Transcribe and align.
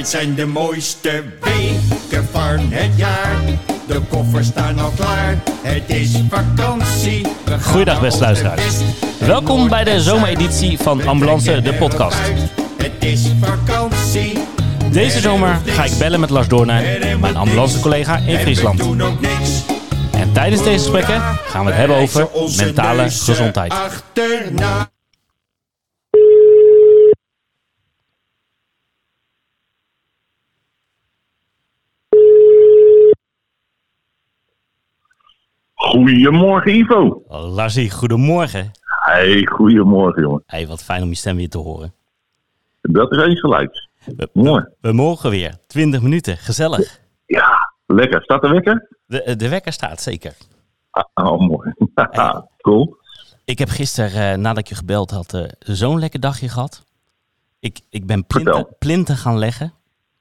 Dit 0.00 0.08
zijn 0.08 0.34
de 0.34 0.46
mooiste 0.46 1.24
weken 1.40 2.28
van 2.32 2.58
het 2.70 2.90
jaar. 2.96 3.36
De 3.86 4.00
koffers 4.08 4.46
staan 4.46 4.78
al 4.78 4.90
klaar. 4.96 5.38
Het 5.62 5.82
is 5.86 6.16
vakantie. 6.28 7.26
Goeiedag, 7.62 8.00
beste 8.00 8.20
luisteraars. 8.20 8.76
Welkom 9.18 9.68
bij 9.68 9.84
de 9.84 10.00
zomereditie 10.00 10.78
van 10.78 11.06
Ambulance, 11.06 11.62
de 11.62 11.74
podcast. 11.74 12.18
Het 12.76 12.92
is 13.04 13.28
vakantie. 13.40 14.38
Deze 14.92 15.20
zomer 15.20 15.60
ga 15.64 15.84
ik 15.84 15.98
bellen 15.98 16.20
met 16.20 16.30
Lars 16.30 16.48
Doornijn, 16.48 17.20
mijn 17.20 17.36
ambulancecollega 17.36 18.16
in 18.16 18.38
Friesland. 18.38 18.80
En 20.10 20.32
tijdens 20.32 20.62
deze 20.62 20.78
gesprekken 20.78 21.22
gaan 21.46 21.64
we 21.64 21.70
het 21.70 21.78
hebben 21.78 21.96
over 21.96 22.28
mentale 22.56 23.10
gezondheid. 23.10 23.74
Goedemorgen 35.80 36.74
Ivo. 36.74 37.22
Larsie, 37.28 37.90
goedemorgen. 37.90 38.70
Hey, 38.82 39.46
goedemorgen 39.46 40.22
jongen. 40.22 40.42
Hey, 40.46 40.66
wat 40.66 40.84
fijn 40.84 41.02
om 41.02 41.08
je 41.08 41.14
stem 41.14 41.36
weer 41.36 41.48
te 41.48 41.58
horen. 41.58 41.94
Dat 42.80 43.12
is 43.12 43.22
eens 43.22 43.40
gelijk. 43.40 43.88
We, 44.04 44.28
Mooi. 44.32 44.64
we 44.80 44.92
mogen 44.92 45.30
weer. 45.30 45.54
20 45.66 46.02
minuten, 46.02 46.36
gezellig. 46.36 47.00
Ja, 47.26 47.72
lekker. 47.86 48.22
Staat 48.22 48.42
de 48.42 48.48
wekker? 48.48 48.88
De, 49.06 49.36
de 49.36 49.48
wekker 49.48 49.72
staat 49.72 50.00
zeker. 50.00 50.36
Ah, 50.90 51.32
oh, 51.32 51.40
mooi. 51.40 51.72
cool. 52.62 52.96
Ik 53.44 53.58
heb 53.58 53.68
gisteren, 53.68 54.32
eh, 54.32 54.38
nadat 54.38 54.58
ik 54.58 54.68
je 54.68 54.74
gebeld 54.74 55.10
had, 55.10 55.34
eh, 55.34 55.44
zo'n 55.58 55.98
lekker 55.98 56.20
dagje 56.20 56.48
gehad. 56.48 56.84
Ik, 57.60 57.80
ik 57.90 58.06
ben 58.06 58.26
plinten 58.78 59.16
gaan 59.16 59.38
leggen 59.38 59.72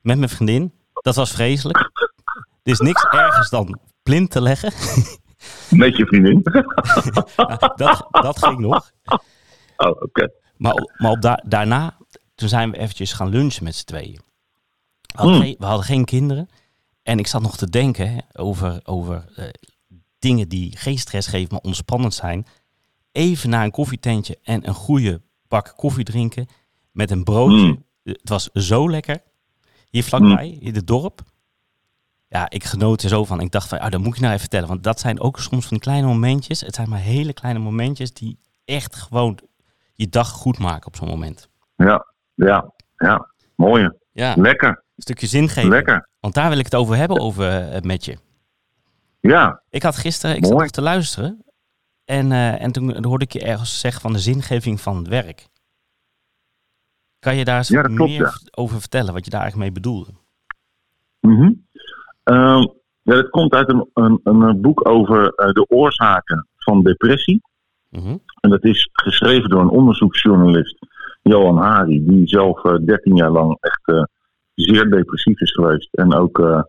met 0.01 0.17
mijn 0.17 0.29
vriendin. 0.29 0.73
Dat 0.93 1.15
was 1.15 1.31
vreselijk. 1.31 1.77
Er 2.63 2.71
is 2.71 2.79
niks 2.79 3.03
ergers 3.03 3.49
dan 3.49 3.79
plinten 4.03 4.41
leggen. 4.41 4.71
Met 5.69 5.97
je 5.97 6.05
vriendin. 6.05 6.41
dat, 7.75 8.07
dat 8.11 8.43
ging 8.45 8.59
nog. 8.59 8.91
oh, 9.77 10.01
oké. 10.01 10.29
Maar, 10.57 10.73
op- 10.73 10.93
maar 10.97 11.11
op 11.11 11.21
da- 11.21 11.43
daarna, 11.47 11.97
toen 12.35 12.49
zijn 12.49 12.71
we 12.71 12.77
eventjes 12.77 13.13
gaan 13.13 13.29
lunchen 13.29 13.63
met 13.63 13.75
z'n 13.75 13.85
tweeën. 13.85 14.19
We 15.01 15.15
hadden, 15.15 15.35
Hmm. 15.35 15.43
geen, 15.43 15.55
we 15.59 15.65
hadden 15.65 15.85
geen 15.85 16.05
kinderen. 16.05 16.49
En 17.03 17.19
ik 17.19 17.27
zat 17.27 17.41
nog 17.41 17.57
te 17.57 17.69
denken 17.69 18.11
hè, 18.13 18.17
over, 18.33 18.79
over 18.83 19.25
eh, 19.35 19.45
dingen 20.19 20.49
die 20.49 20.77
geen 20.77 20.97
stress 20.97 21.27
geven, 21.27 21.47
maar 21.51 21.61
ontspannend 21.61 22.13
zijn. 22.13 22.45
Even 23.11 23.49
naar 23.49 23.63
een 23.63 23.71
koffietentje 23.71 24.37
en 24.43 24.67
een 24.67 24.73
goede 24.73 25.21
bak 25.47 25.73
koffie 25.75 26.03
drinken 26.03 26.47
met 26.91 27.11
een 27.11 27.23
broodje. 27.23 27.57
Hmm. 27.59 27.85
Het 28.03 28.29
was 28.29 28.49
zo 28.53 28.89
lekker. 28.89 29.21
Hier 29.89 30.03
vlakbij, 30.03 30.49
in 30.59 30.75
het 30.75 30.87
dorp. 30.87 31.21
Ja, 32.31 32.49
ik 32.49 32.63
genoot 32.63 33.01
er 33.01 33.09
zo 33.09 33.25
van. 33.25 33.39
Ik 33.39 33.51
dacht 33.51 33.67
van, 33.69 33.79
ah, 33.79 33.91
dat 33.91 33.99
moet 34.01 34.13
ik 34.13 34.19
nou 34.19 34.27
even 34.27 34.39
vertellen. 34.39 34.67
Want 34.67 34.83
dat 34.83 34.99
zijn 34.99 35.19
ook 35.19 35.39
soms 35.39 35.61
van 35.67 35.77
die 35.77 35.79
kleine 35.79 36.07
momentjes. 36.07 36.61
Het 36.61 36.75
zijn 36.75 36.89
maar 36.89 36.99
hele 36.99 37.33
kleine 37.33 37.59
momentjes 37.59 38.13
die 38.13 38.39
echt 38.65 38.95
gewoon 38.95 39.39
je 39.95 40.09
dag 40.09 40.29
goed 40.29 40.57
maken 40.59 40.87
op 40.87 40.95
zo'n 40.95 41.07
moment. 41.07 41.49
Ja, 41.75 42.05
ja, 42.33 42.73
ja. 42.95 43.29
Mooi. 43.55 43.89
Ja, 44.11 44.35
een 44.35 44.41
Lekker. 44.41 44.83
stukje 44.97 45.27
zingeving. 45.27 45.69
Lekker. 45.69 46.09
Want 46.19 46.33
daar 46.33 46.49
wil 46.49 46.57
ik 46.57 46.65
het 46.65 46.75
over 46.75 46.95
hebben, 46.95 47.19
over 47.19 47.69
eh, 47.71 47.81
met 47.81 48.05
je. 48.05 48.17
Ja, 49.19 49.61
Ik 49.69 49.83
had 49.83 49.95
gisteren, 49.97 50.35
ik 50.35 50.45
zat 50.45 50.57
nog 50.57 50.69
te 50.69 50.81
luisteren. 50.81 51.43
En, 52.05 52.31
eh, 52.31 52.61
en 52.61 52.71
toen 52.71 53.05
hoorde 53.05 53.25
ik 53.25 53.33
je 53.33 53.43
ergens 53.43 53.79
zeggen 53.79 54.01
van 54.01 54.13
de 54.13 54.19
zingeving 54.19 54.81
van 54.81 54.97
het 54.97 55.07
werk. 55.07 55.47
Kan 57.19 57.35
je 57.35 57.43
daar 57.45 57.57
eens 57.57 57.67
Ja, 57.67 57.81
dat 57.81 57.93
klopt, 57.95 58.11
meer 58.11 58.21
ja. 58.21 58.33
over 58.51 58.79
vertellen, 58.79 59.13
wat 59.13 59.25
je 59.25 59.31
daar 59.31 59.41
eigenlijk 59.41 59.71
mee 59.71 59.81
bedoelde? 59.81 60.11
Mhm. 61.19 61.51
Ehm, 62.29 62.61
ja, 63.01 63.13
dat 63.15 63.29
komt 63.29 63.53
uit 63.53 63.69
een, 63.69 63.89
een, 63.93 64.19
een 64.23 64.61
boek 64.61 64.87
over 64.87 65.33
eh, 65.33 65.51
de 65.51 65.65
oorzaken 65.69 66.47
van 66.57 66.83
depressie. 66.83 67.41
Mhm. 67.89 68.17
En 68.41 68.49
dat 68.49 68.63
is 68.63 68.89
geschreven 68.91 69.49
door 69.49 69.61
een 69.61 69.69
onderzoeksjournalist, 69.69 70.77
Johan 71.21 71.57
Hari, 71.57 72.05
die 72.05 72.27
zelf 72.27 72.65
eh, 72.65 72.75
13 72.85 73.15
jaar 73.15 73.29
lang 73.29 73.57
echt 73.59 73.81
eh, 73.83 74.03
zeer 74.53 74.89
depressief 74.89 75.41
is 75.41 75.51
geweest. 75.51 75.93
En 75.93 76.13
ook 76.13 76.39
eh, 76.39 76.61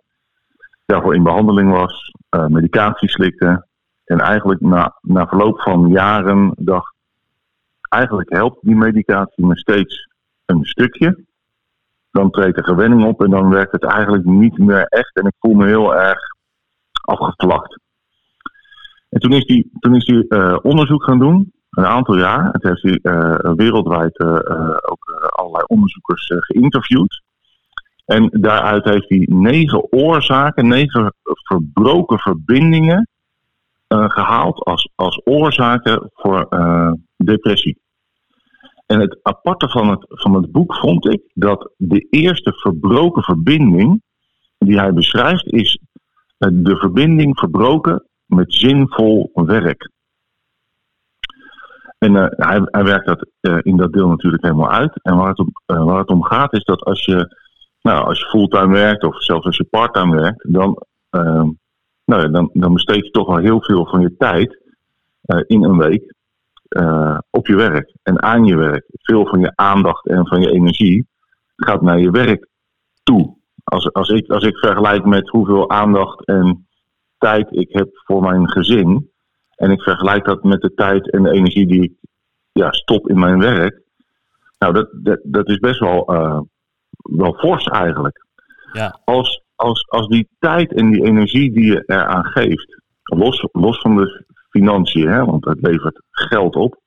daarvoor 0.86 1.14
in 1.14 1.22
behandeling 1.22 1.70
was, 1.70 2.12
eh, 2.28 2.46
medicatie 2.46 3.08
slikte. 3.08 3.66
En 4.04 4.18
eigenlijk 4.18 4.60
na, 4.60 4.98
na 5.00 5.26
verloop 5.26 5.60
van 5.60 5.88
jaren 5.88 6.52
dacht, 6.56 6.94
eigenlijk 7.88 8.32
helpt 8.32 8.58
die 8.60 8.76
medicatie 8.76 9.46
me 9.46 9.58
steeds 9.58 10.08
een 10.46 10.64
stukje. 10.64 11.24
Dan 12.10 12.30
treedt 12.30 12.56
er 12.56 12.64
gewenning 12.64 13.04
op 13.04 13.22
en 13.22 13.30
dan 13.30 13.50
werkt 13.50 13.72
het 13.72 13.84
eigenlijk 13.84 14.24
niet 14.24 14.58
meer 14.58 14.84
echt. 14.84 15.16
En 15.16 15.26
ik 15.26 15.34
voel 15.38 15.54
me 15.54 15.66
heel 15.66 15.94
erg 15.94 16.18
afgevlakt. 17.00 17.78
En 19.08 19.20
toen 19.20 19.32
is 19.32 19.46
hij, 19.46 19.66
toen 19.78 19.94
is 19.94 20.06
hij 20.06 20.24
eh, 20.28 20.56
onderzoek 20.62 21.04
gaan 21.04 21.18
doen, 21.18 21.52
een 21.70 21.86
aantal 21.86 22.16
jaar. 22.16 22.52
Toen 22.52 22.70
heeft 22.70 23.02
hij 23.02 23.12
eh, 23.12 23.52
wereldwijd 23.54 24.18
eh, 24.18 24.34
ook 24.80 25.30
allerlei 25.30 25.64
onderzoekers 25.66 26.26
geïnterviewd. 26.26 27.22
En 28.06 28.28
daaruit 28.32 28.84
heeft 28.84 29.08
hij 29.08 29.26
negen 29.30 29.92
oorzaken, 29.92 30.68
negen 30.68 31.14
verbroken 31.22 32.18
verbindingen 32.18 33.08
eh, 33.86 34.10
gehaald 34.10 34.64
als, 34.64 34.90
als 34.94 35.20
oorzaken 35.24 36.10
voor 36.14 36.48
depressie. 37.16 37.78
En 38.90 39.00
het 39.00 39.18
aparte 39.22 39.68
van 39.68 39.90
het, 39.90 40.04
van 40.08 40.34
het 40.34 40.52
boek 40.52 40.74
vond 40.74 41.06
ik 41.08 41.22
dat 41.34 41.72
de 41.76 42.06
eerste 42.10 42.52
verbroken 42.52 43.22
verbinding 43.22 44.02
die 44.58 44.78
hij 44.78 44.92
beschrijft 44.92 45.52
is 45.52 45.78
eh, 46.38 46.48
de 46.52 46.76
verbinding 46.76 47.38
verbroken 47.38 48.06
met 48.26 48.54
zinvol 48.54 49.30
werk. 49.34 49.90
En 51.98 52.16
eh, 52.16 52.26
hij, 52.28 52.60
hij 52.64 52.84
werkt 52.84 53.06
dat 53.06 53.26
eh, 53.40 53.58
in 53.62 53.76
dat 53.76 53.92
deel 53.92 54.08
natuurlijk 54.08 54.42
helemaal 54.42 54.70
uit. 54.70 55.02
En 55.02 55.16
waar 55.16 55.28
het, 55.28 55.38
om, 55.38 55.52
waar 55.66 55.98
het 55.98 56.10
om 56.10 56.24
gaat 56.24 56.52
is 56.52 56.64
dat 56.64 56.84
als 56.84 57.04
je, 57.04 57.36
nou, 57.82 58.04
als 58.04 58.18
je 58.18 58.28
fulltime 58.28 58.72
werkt 58.72 59.04
of 59.04 59.22
zelfs 59.22 59.46
als 59.46 59.56
je 59.56 59.64
parttime 59.64 60.20
werkt, 60.20 60.52
dan, 60.52 60.82
nou 62.04 62.30
dan, 62.30 62.50
dan 62.52 62.72
besteed 62.72 63.04
je 63.04 63.10
toch 63.10 63.26
wel 63.26 63.36
heel 63.36 63.62
veel 63.62 63.86
van 63.86 64.00
je 64.00 64.16
tijd 64.16 64.58
in 65.46 65.64
een 65.64 65.78
week 65.78 66.18
eh, 66.70 67.18
op 67.30 67.46
je 67.46 67.56
werk 67.56 67.94
en 68.02 68.22
aan 68.22 68.44
je 68.44 68.56
werk. 68.56 68.84
Veel 68.92 69.26
van 69.26 69.40
je 69.40 69.52
aandacht 69.54 70.06
en 70.06 70.26
van 70.26 70.40
je 70.40 70.50
energie 70.50 71.06
gaat 71.56 71.82
naar 71.82 71.98
je 71.98 72.10
werk 72.10 72.48
toe. 73.02 73.36
Als, 73.64 73.92
als, 73.92 74.08
ik, 74.08 74.30
als 74.30 74.44
ik 74.44 74.56
vergelijk 74.56 75.04
met 75.04 75.28
hoeveel 75.28 75.70
aandacht 75.70 76.26
en 76.26 76.68
tijd 77.18 77.48
ik 77.50 77.72
heb 77.72 77.88
voor 77.92 78.22
mijn 78.22 78.50
gezin. 78.50 79.10
En 79.54 79.70
ik 79.70 79.80
vergelijk 79.80 80.24
dat 80.24 80.42
met 80.42 80.60
de 80.60 80.74
tijd 80.74 81.10
en 81.10 81.22
de 81.22 81.30
energie 81.30 81.66
die 81.66 81.82
ik 81.82 81.92
ja, 82.52 82.72
stop 82.72 83.08
in 83.08 83.18
mijn 83.18 83.38
werk. 83.38 83.82
Nou, 84.58 84.72
dat, 84.72 84.88
dat, 84.92 85.20
dat 85.22 85.48
is 85.48 85.58
best 85.58 85.80
wel, 85.80 86.06
eh, 86.06 86.40
wel 86.92 87.34
fors 87.34 87.64
eigenlijk. 87.64 88.26
Ja. 88.72 89.00
Als, 89.04 89.42
als, 89.54 89.88
als 89.88 90.08
die 90.08 90.28
tijd 90.38 90.72
en 90.72 90.90
die 90.90 91.04
energie 91.04 91.52
die 91.52 91.64
je 91.64 91.82
eraan 91.86 92.24
geeft, 92.24 92.82
los, 93.02 93.48
los 93.52 93.80
van 93.80 93.96
de 93.96 94.24
financiën, 94.50 95.08
hè, 95.08 95.24
want 95.24 95.44
het 95.44 95.60
levert 95.60 96.02
geld 96.10 96.56
op. 96.56 96.80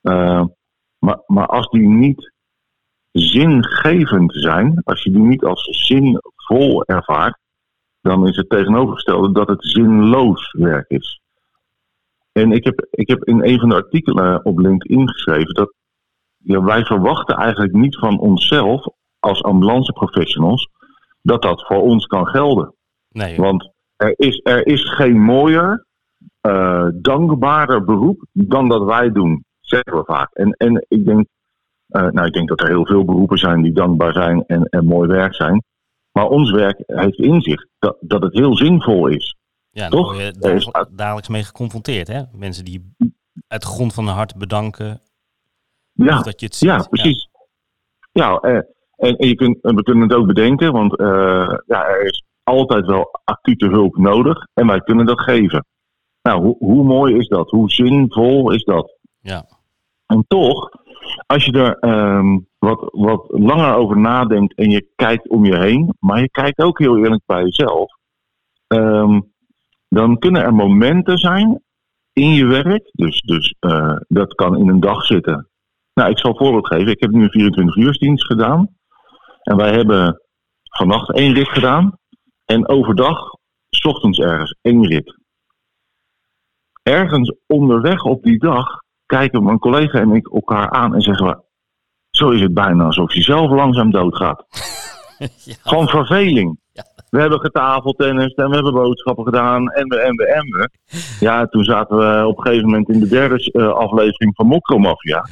eh, 0.00 0.44
maar, 0.98 1.22
maar 1.26 1.46
als 1.46 1.68
die 1.68 1.88
niet 1.88 2.32
zingevend 3.10 4.32
zijn, 4.34 4.80
als 4.84 5.02
je 5.02 5.10
die 5.10 5.22
niet 5.22 5.44
als 5.44 5.86
zinvol 5.86 6.84
ervaart, 6.84 7.38
dan 8.00 8.28
is 8.28 8.36
het 8.36 8.48
tegenovergestelde 8.48 9.32
dat 9.32 9.48
het 9.48 9.64
zinloos 9.64 10.52
werk 10.52 10.88
is. 10.88 11.20
En 12.32 12.52
ik 12.52 12.64
heb, 12.64 12.86
ik 12.90 13.08
heb 13.08 13.24
in 13.24 13.44
een 13.44 13.58
van 13.58 13.68
de 13.68 13.74
artikelen 13.74 14.44
op 14.44 14.58
LinkedIn 14.58 15.08
geschreven 15.08 15.54
dat 15.54 15.72
ja, 16.36 16.62
wij 16.62 16.84
verwachten 16.84 17.36
eigenlijk 17.36 17.72
niet 17.72 17.98
van 17.98 18.18
onszelf 18.18 18.86
als 19.18 19.42
ambulanceprofessionals 19.42 20.68
dat 21.22 21.42
dat 21.42 21.66
voor 21.66 21.82
ons 21.82 22.06
kan 22.06 22.26
gelden. 22.26 22.74
Nee, 23.08 23.36
Want 23.36 23.70
er 23.96 24.14
is, 24.16 24.40
er 24.42 24.66
is 24.66 24.94
geen 24.94 25.20
mooier, 25.20 25.86
eh, 26.50 26.86
dankbaarder 26.94 27.84
beroep 27.84 28.24
dan 28.32 28.68
dat 28.68 28.84
wij 28.84 29.12
doen, 29.12 29.44
zeggen 29.60 29.96
we 29.96 30.02
vaak. 30.04 30.32
En, 30.34 30.50
en 30.52 30.84
ik, 30.88 31.04
denk, 31.04 31.26
eh, 31.88 32.02
nou, 32.08 32.26
ik 32.26 32.32
denk 32.32 32.48
dat 32.48 32.60
er 32.60 32.68
heel 32.68 32.86
veel 32.86 33.04
beroepen 33.04 33.38
zijn 33.38 33.62
die 33.62 33.72
dankbaar 33.72 34.12
zijn 34.12 34.44
en, 34.46 34.64
en 34.64 34.84
mooi 34.84 35.08
werk 35.08 35.34
zijn. 35.34 35.62
Maar 36.12 36.26
ons 36.28 36.50
werk 36.50 36.82
heeft 36.86 37.18
inzicht 37.18 37.66
dat, 37.78 37.96
dat 38.00 38.22
het 38.22 38.32
heel 38.32 38.56
zinvol 38.56 39.06
is. 39.06 39.36
ja, 39.70 39.88
daar 39.88 40.00
word 40.02 40.16
je 40.16 40.22
is- 40.22 40.32
dagelijks, 40.38 40.90
dagelijks 40.96 41.28
mee 41.28 41.42
geconfronteerd. 41.44 42.08
Hè? 42.08 42.22
Mensen 42.32 42.64
die 42.64 42.94
uit 43.48 43.62
de 43.62 43.68
grond 43.68 43.94
van 43.94 44.06
hun 44.06 44.14
hart 44.14 44.36
bedanken. 44.36 45.00
Ja, 45.92 46.22
dat 46.22 46.40
je 46.40 46.46
het 46.46 46.54
ziet. 46.54 46.68
ja 46.68 46.82
precies. 46.90 47.28
Ja, 48.12 48.36
eh, 48.38 48.54
en, 48.96 49.16
en 49.16 49.28
je 49.28 49.34
kunt, 49.34 49.58
we 49.60 49.82
kunnen 49.82 50.08
het 50.08 50.18
ook 50.18 50.26
bedenken, 50.26 50.72
want 50.72 50.94
ja, 51.66 51.86
er 51.88 52.02
is 52.04 52.24
altijd 52.42 52.86
wel 52.86 53.20
acute 53.24 53.66
hulp 53.66 53.96
nodig 53.96 54.46
en 54.54 54.66
wij 54.66 54.80
kunnen 54.80 55.06
dat 55.06 55.20
geven. 55.20 55.64
Nou, 56.26 56.42
hoe, 56.42 56.56
hoe 56.58 56.84
mooi 56.84 57.16
is 57.16 57.28
dat? 57.28 57.50
Hoe 57.50 57.70
zinvol 57.70 58.52
is 58.52 58.64
dat? 58.64 58.98
Ja. 59.20 59.44
En 60.06 60.24
toch 60.28 60.70
als 61.26 61.44
je 61.44 61.52
er 61.52 61.78
ehm, 61.78 62.38
wat, 62.58 62.88
wat 62.92 63.24
langer 63.28 63.74
over 63.74 63.98
nadenkt 63.98 64.54
en 64.54 64.70
je 64.70 64.88
kijkt 64.96 65.28
om 65.28 65.44
je 65.44 65.58
heen, 65.58 65.94
maar 66.00 66.20
je 66.20 66.30
kijkt 66.30 66.62
ook 66.62 66.78
heel 66.78 66.96
eerlijk 66.96 67.22
bij 67.26 67.42
jezelf, 67.42 67.92
ehm, 68.66 69.20
dan 69.88 70.18
kunnen 70.18 70.42
er 70.42 70.54
momenten 70.54 71.18
zijn 71.18 71.62
in 72.12 72.30
je 72.30 72.46
werk, 72.46 72.90
dus, 72.92 73.20
dus 73.20 73.54
eh, 73.60 73.96
dat 74.08 74.34
kan 74.34 74.56
in 74.56 74.68
een 74.68 74.80
dag 74.80 75.04
zitten. 75.04 75.48
Nou, 75.94 76.10
ik 76.10 76.18
zal 76.18 76.30
een 76.30 76.36
voorbeeld 76.36 76.66
geven. 76.66 76.92
Ik 76.92 77.00
heb 77.00 77.10
nu 77.10 77.22
een 77.22 77.30
24 77.30 77.76
uursdienst 77.76 78.24
gedaan. 78.24 78.68
En 79.42 79.56
wij 79.56 79.72
hebben 79.72 80.20
vannacht 80.62 81.12
één 81.12 81.34
rit 81.34 81.48
gedaan. 81.48 81.98
En 82.44 82.68
overdag, 82.68 83.18
s 83.68 83.84
ochtends 83.84 84.18
ergens, 84.18 84.58
één 84.62 84.86
rit. 84.86 85.15
Ergens 86.86 87.34
onderweg 87.46 88.02
op 88.02 88.22
die 88.22 88.38
dag 88.38 88.66
kijken 89.06 89.44
mijn 89.44 89.58
collega 89.58 89.98
en 89.98 90.14
ik 90.14 90.28
elkaar 90.32 90.70
aan 90.70 90.94
en 90.94 91.00
zeggen 91.00 91.26
we... 91.26 91.38
Zo 92.10 92.30
is 92.30 92.40
het 92.40 92.54
bijna 92.54 92.84
alsof 92.84 93.14
je 93.14 93.22
zelf 93.22 93.50
langzaam 93.50 93.90
doodgaat. 93.90 94.44
ja. 95.44 95.54
Van 95.62 95.88
verveling. 95.88 96.58
Ja. 96.72 96.84
We 97.10 97.20
hebben 97.20 97.40
getafeltennis 97.40 98.34
en 98.34 98.48
we 98.48 98.54
hebben 98.54 98.72
boodschappen 98.72 99.24
gedaan 99.24 99.70
en 99.70 99.88
we 99.88 99.96
en 100.00 100.16
we 100.16 100.26
en 100.26 100.42
we. 100.42 100.70
Ja, 101.20 101.46
toen 101.46 101.64
zaten 101.64 101.96
we 101.96 102.26
op 102.26 102.38
een 102.38 102.42
gegeven 102.44 102.64
moment 102.64 102.88
in 102.88 103.00
de 103.00 103.08
derde 103.08 103.50
eh, 103.52 103.68
aflevering 103.72 104.34
van 104.34 104.46
Mokromafia. 104.46 105.26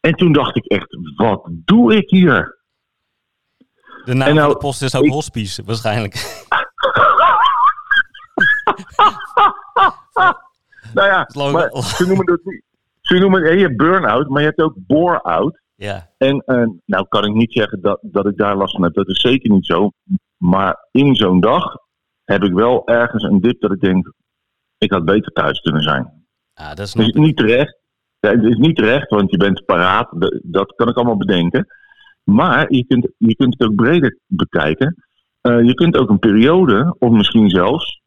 En 0.00 0.12
toen 0.14 0.32
dacht 0.32 0.56
ik 0.56 0.64
echt, 0.64 0.96
wat 1.16 1.48
doe 1.50 1.96
ik 1.96 2.10
hier? 2.10 2.58
De 4.04 4.14
naam 4.14 4.28
En 4.28 4.34
nou, 4.34 4.46
van 4.46 4.50
de 4.50 4.56
post 4.66 4.82
is 4.82 4.96
ook 4.96 5.04
ik- 5.04 5.12
hospice, 5.12 5.62
waarschijnlijk. 5.64 6.14
Nou 10.96 11.08
ja, 11.08 11.28
maar 11.52 11.70
ze 11.82 12.06
noemen 12.06 12.26
dat 12.26 12.40
niet. 12.44 12.62
Ze 13.00 13.18
noemen 13.18 13.44
ja, 13.44 13.50
je 13.50 13.62
hebt 13.62 13.76
burn-out, 13.76 14.28
maar 14.28 14.40
je 14.40 14.46
hebt 14.46 14.60
ook 14.60 14.74
bore-out. 14.76 15.60
ja, 15.74 16.10
En 16.18 16.42
eh, 16.46 16.66
nou 16.84 17.06
kan 17.08 17.24
ik 17.24 17.34
niet 17.34 17.52
zeggen 17.52 17.80
dat, 17.80 17.98
dat 18.02 18.26
ik 18.26 18.36
daar 18.36 18.56
last 18.56 18.72
van 18.74 18.82
heb. 18.82 18.94
Dat 18.94 19.08
is 19.08 19.20
zeker 19.20 19.50
niet 19.50 19.66
zo. 19.66 19.90
Maar 20.36 20.88
in 20.90 21.14
zo'n 21.14 21.40
dag 21.40 21.76
heb 22.24 22.42
ik 22.44 22.52
wel 22.52 22.86
ergens 22.86 23.22
een 23.22 23.40
dip 23.40 23.60
dat 23.60 23.72
ik 23.72 23.80
denk, 23.80 24.12
ik 24.78 24.92
had 24.92 25.04
beter 25.04 25.32
thuis 25.32 25.60
kunnen 25.60 25.82
zijn. 25.82 26.24
ah, 26.54 26.68
dat 26.68 26.78
is 26.78 26.94
Het 26.94 27.06
is 27.06 27.12
niet 27.12 27.36
terecht. 27.36 27.78
Ja, 28.20 28.30
Het 28.30 28.44
is 28.44 28.56
niet 28.56 28.76
terecht, 28.76 29.10
want 29.10 29.30
je 29.30 29.36
bent 29.36 29.64
paraat. 29.64 30.08
Dat- 30.20 30.40
Dat 30.42 30.74
kan 30.74 30.88
ik 30.88 30.96
allemaal 30.96 31.16
bedenken. 31.16 31.66
Maar 32.24 32.72
je 32.72 32.84
kunt, 32.86 33.08
je 33.18 33.36
kunt 33.36 33.54
het 33.58 33.68
ook 33.68 33.74
breder 33.74 34.18
bekijken. 34.26 35.04
Eh, 35.40 35.62
je 35.62 35.74
kunt 35.74 35.96
ook 35.96 36.08
een 36.10 36.18
periode, 36.18 36.96
of 36.98 37.10
misschien 37.10 37.50
zelfs 37.50 38.00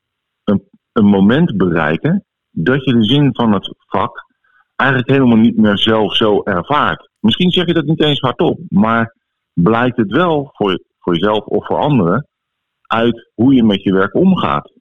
een, 0.44 0.64
een 0.92 1.06
moment 1.06 1.58
bereiken, 1.58 2.24
dat 2.64 2.84
je 2.84 2.94
de 2.94 3.04
zin 3.04 3.30
van 3.32 3.54
het 3.54 3.76
vak 3.78 4.28
eigenlijk 4.76 5.10
helemaal 5.10 5.38
niet 5.38 5.58
meer 5.58 5.78
zelf 5.78 6.16
zo 6.16 6.44
ervaart. 6.44 7.10
Misschien 7.20 7.52
zeg 7.52 7.66
je 7.66 7.74
dat 7.74 7.86
niet 7.86 8.04
eens 8.04 8.20
hardop, 8.20 8.60
maar 8.70 9.16
blijkt 9.54 9.98
het 9.98 10.12
wel 10.12 10.50
voor, 10.54 10.84
voor 11.00 11.14
jezelf 11.14 11.46
of 11.46 11.66
voor 11.66 11.78
anderen 11.78 12.28
uit 12.88 13.32
hoe 13.34 13.54
je 13.54 13.64
met 13.64 13.84
je 13.84 13.94
werk 13.94 14.16
omgaat. 14.16 14.72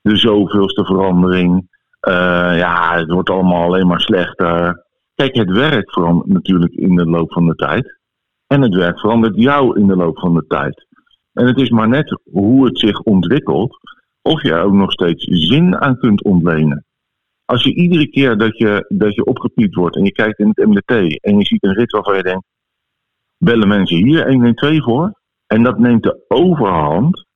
De 0.00 0.16
zoveelste 0.16 0.84
verandering, 0.84 1.68
eh, 2.00 2.58
ja, 2.58 2.98
het 2.98 3.10
wordt 3.10 3.30
allemaal 3.30 3.62
alleen 3.62 3.86
maar 3.86 4.00
slechter. 4.00 4.84
Kijk, 5.14 5.34
het 5.34 5.50
werk 5.50 5.92
verandert 5.92 6.28
natuurlijk 6.28 6.74
in 6.74 6.96
de 6.96 7.06
loop 7.06 7.32
van 7.32 7.46
de 7.46 7.54
tijd. 7.54 7.98
En 8.46 8.62
het 8.62 8.74
werk 8.74 8.98
verandert 8.98 9.36
jou 9.36 9.80
in 9.80 9.86
de 9.86 9.96
loop 9.96 10.18
van 10.18 10.34
de 10.34 10.44
tijd. 10.46 10.86
En 11.32 11.46
het 11.46 11.58
is 11.58 11.70
maar 11.70 11.88
net 11.88 12.20
hoe 12.30 12.64
het 12.64 12.78
zich 12.78 13.00
ontwikkelt, 13.00 13.78
of 14.22 14.42
je 14.42 14.52
er 14.52 14.62
ook 14.62 14.72
nog 14.72 14.92
steeds 14.92 15.24
zin 15.24 15.76
aan 15.80 15.98
kunt 15.98 16.22
ontlenen. 16.22 16.84
Als 17.52 17.62
je 17.62 17.74
iedere 17.74 18.08
keer 18.08 18.36
dat 18.36 18.58
je, 18.58 18.84
dat 18.88 19.14
je 19.14 19.24
opgepiept 19.24 19.74
wordt 19.74 19.96
en 19.96 20.04
je 20.04 20.12
kijkt 20.12 20.38
in 20.38 20.48
het 20.54 20.66
MDT 20.66 21.20
en 21.20 21.38
je 21.38 21.44
ziet 21.44 21.62
een 21.62 21.74
rit 21.74 21.90
waarvan 21.90 22.16
je 22.16 22.22
denkt, 22.22 22.46
bellen 23.38 23.68
mensen 23.68 23.96
hier 23.96 24.28
112 24.28 24.82
voor, 24.82 25.20
en 25.46 25.62
dat 25.62 25.78
neemt 25.78 26.02
de 26.02 26.24
overhand, 26.28 27.26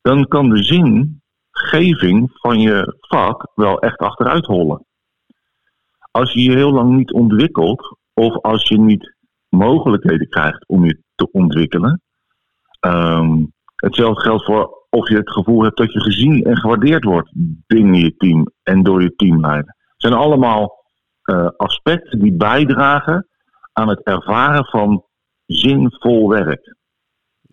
dan 0.00 0.28
kan 0.28 0.48
de 0.48 0.62
zingeving 0.62 2.30
van 2.32 2.60
je 2.60 2.96
vak 3.00 3.50
wel 3.54 3.78
echt 3.80 3.98
achteruit 3.98 4.46
hollen. 4.46 4.86
Als 6.10 6.32
je 6.32 6.42
je 6.42 6.52
heel 6.52 6.72
lang 6.72 6.96
niet 6.96 7.12
ontwikkelt, 7.12 7.96
of 8.14 8.36
als 8.36 8.68
je 8.68 8.78
niet 8.78 9.14
mogelijkheden 9.48 10.28
krijgt 10.28 10.68
om 10.68 10.84
je 10.84 11.02
te 11.14 11.30
ontwikkelen. 11.30 12.00
ehm, 12.80 13.44
hetzelfde 13.74 14.20
geldt 14.20 14.44
voor 14.44 14.77
of 14.90 15.08
je 15.08 15.16
het 15.16 15.30
gevoel 15.30 15.62
hebt 15.62 15.76
dat 15.76 15.92
je 15.92 16.00
gezien 16.00 16.44
en 16.44 16.56
gewaardeerd 16.56 17.04
wordt 17.04 17.30
binnen 17.66 18.00
je 18.00 18.16
team 18.16 18.52
en 18.62 18.82
door 18.82 19.02
je 19.02 19.14
teamleider. 19.16 19.76
Het 19.78 20.00
zijn 20.02 20.12
allemaal 20.12 20.84
eh, 21.22 21.48
aspecten 21.56 22.18
die 22.18 22.32
bijdragen 22.32 23.28
aan 23.72 23.88
het 23.88 24.02
ervaren 24.02 24.64
van 24.64 25.04
zinvol 25.46 26.28
werk. 26.28 26.76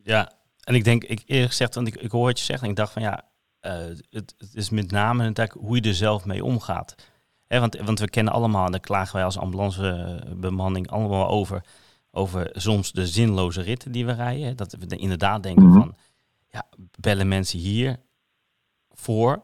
Ja, 0.03 0.31
en 0.63 0.75
ik 0.75 0.83
denk, 0.83 1.03
ik 1.03 1.23
eerlijk 1.25 1.49
gezegd, 1.49 1.75
want 1.75 1.87
ik, 1.87 1.95
ik 1.95 2.11
hoor 2.11 2.29
je 2.29 2.37
zegt 2.37 2.63
en 2.63 2.69
ik 2.69 2.75
dacht 2.75 2.91
van 2.93 3.01
ja, 3.01 3.21
eh, 3.59 3.71
het, 4.09 4.35
het 4.37 4.53
is 4.53 4.69
met 4.69 4.91
name 4.91 5.23
natuurlijk 5.23 5.57
hoe 5.59 5.75
je 5.75 5.81
er 5.81 5.93
zelf 5.93 6.25
mee 6.25 6.43
omgaat. 6.43 6.95
Hè, 7.47 7.59
want, 7.59 7.77
want 7.81 7.99
we 7.99 8.09
kennen 8.09 8.33
allemaal, 8.33 8.65
en 8.65 8.71
daar 8.71 8.79
klagen 8.79 9.15
wij 9.15 9.23
als 9.25 9.37
ambulancebemanning 9.37 10.89
allemaal 10.89 11.27
over, 11.29 11.63
over 12.11 12.49
soms 12.53 12.91
de 12.91 13.07
zinloze 13.07 13.61
ritten 13.61 13.91
die 13.91 14.05
we 14.05 14.13
rijden. 14.13 14.45
hè. 14.47 14.55
Dat 14.55 14.75
we 14.79 14.95
inderdaad 14.95 15.43
denken 15.43 15.65
Mhm. 15.67 15.79
van, 15.79 15.95
ja, 16.55 16.65
bellen 16.99 17.27
mensen 17.27 17.59
hier 17.59 17.99
voor. 18.89 19.43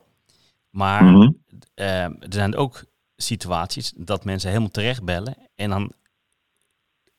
Maar 0.70 1.04
Mhm. 1.04 1.32
eh, 1.74 2.04
er 2.04 2.16
zijn 2.30 2.56
ook 2.56 2.84
situaties 3.16 3.94
dat 3.96 4.24
mensen 4.26 4.50
helemaal 4.50 4.72
terecht 4.72 5.04
bellen 5.04 5.38
en 5.56 5.70
dan 5.70 5.94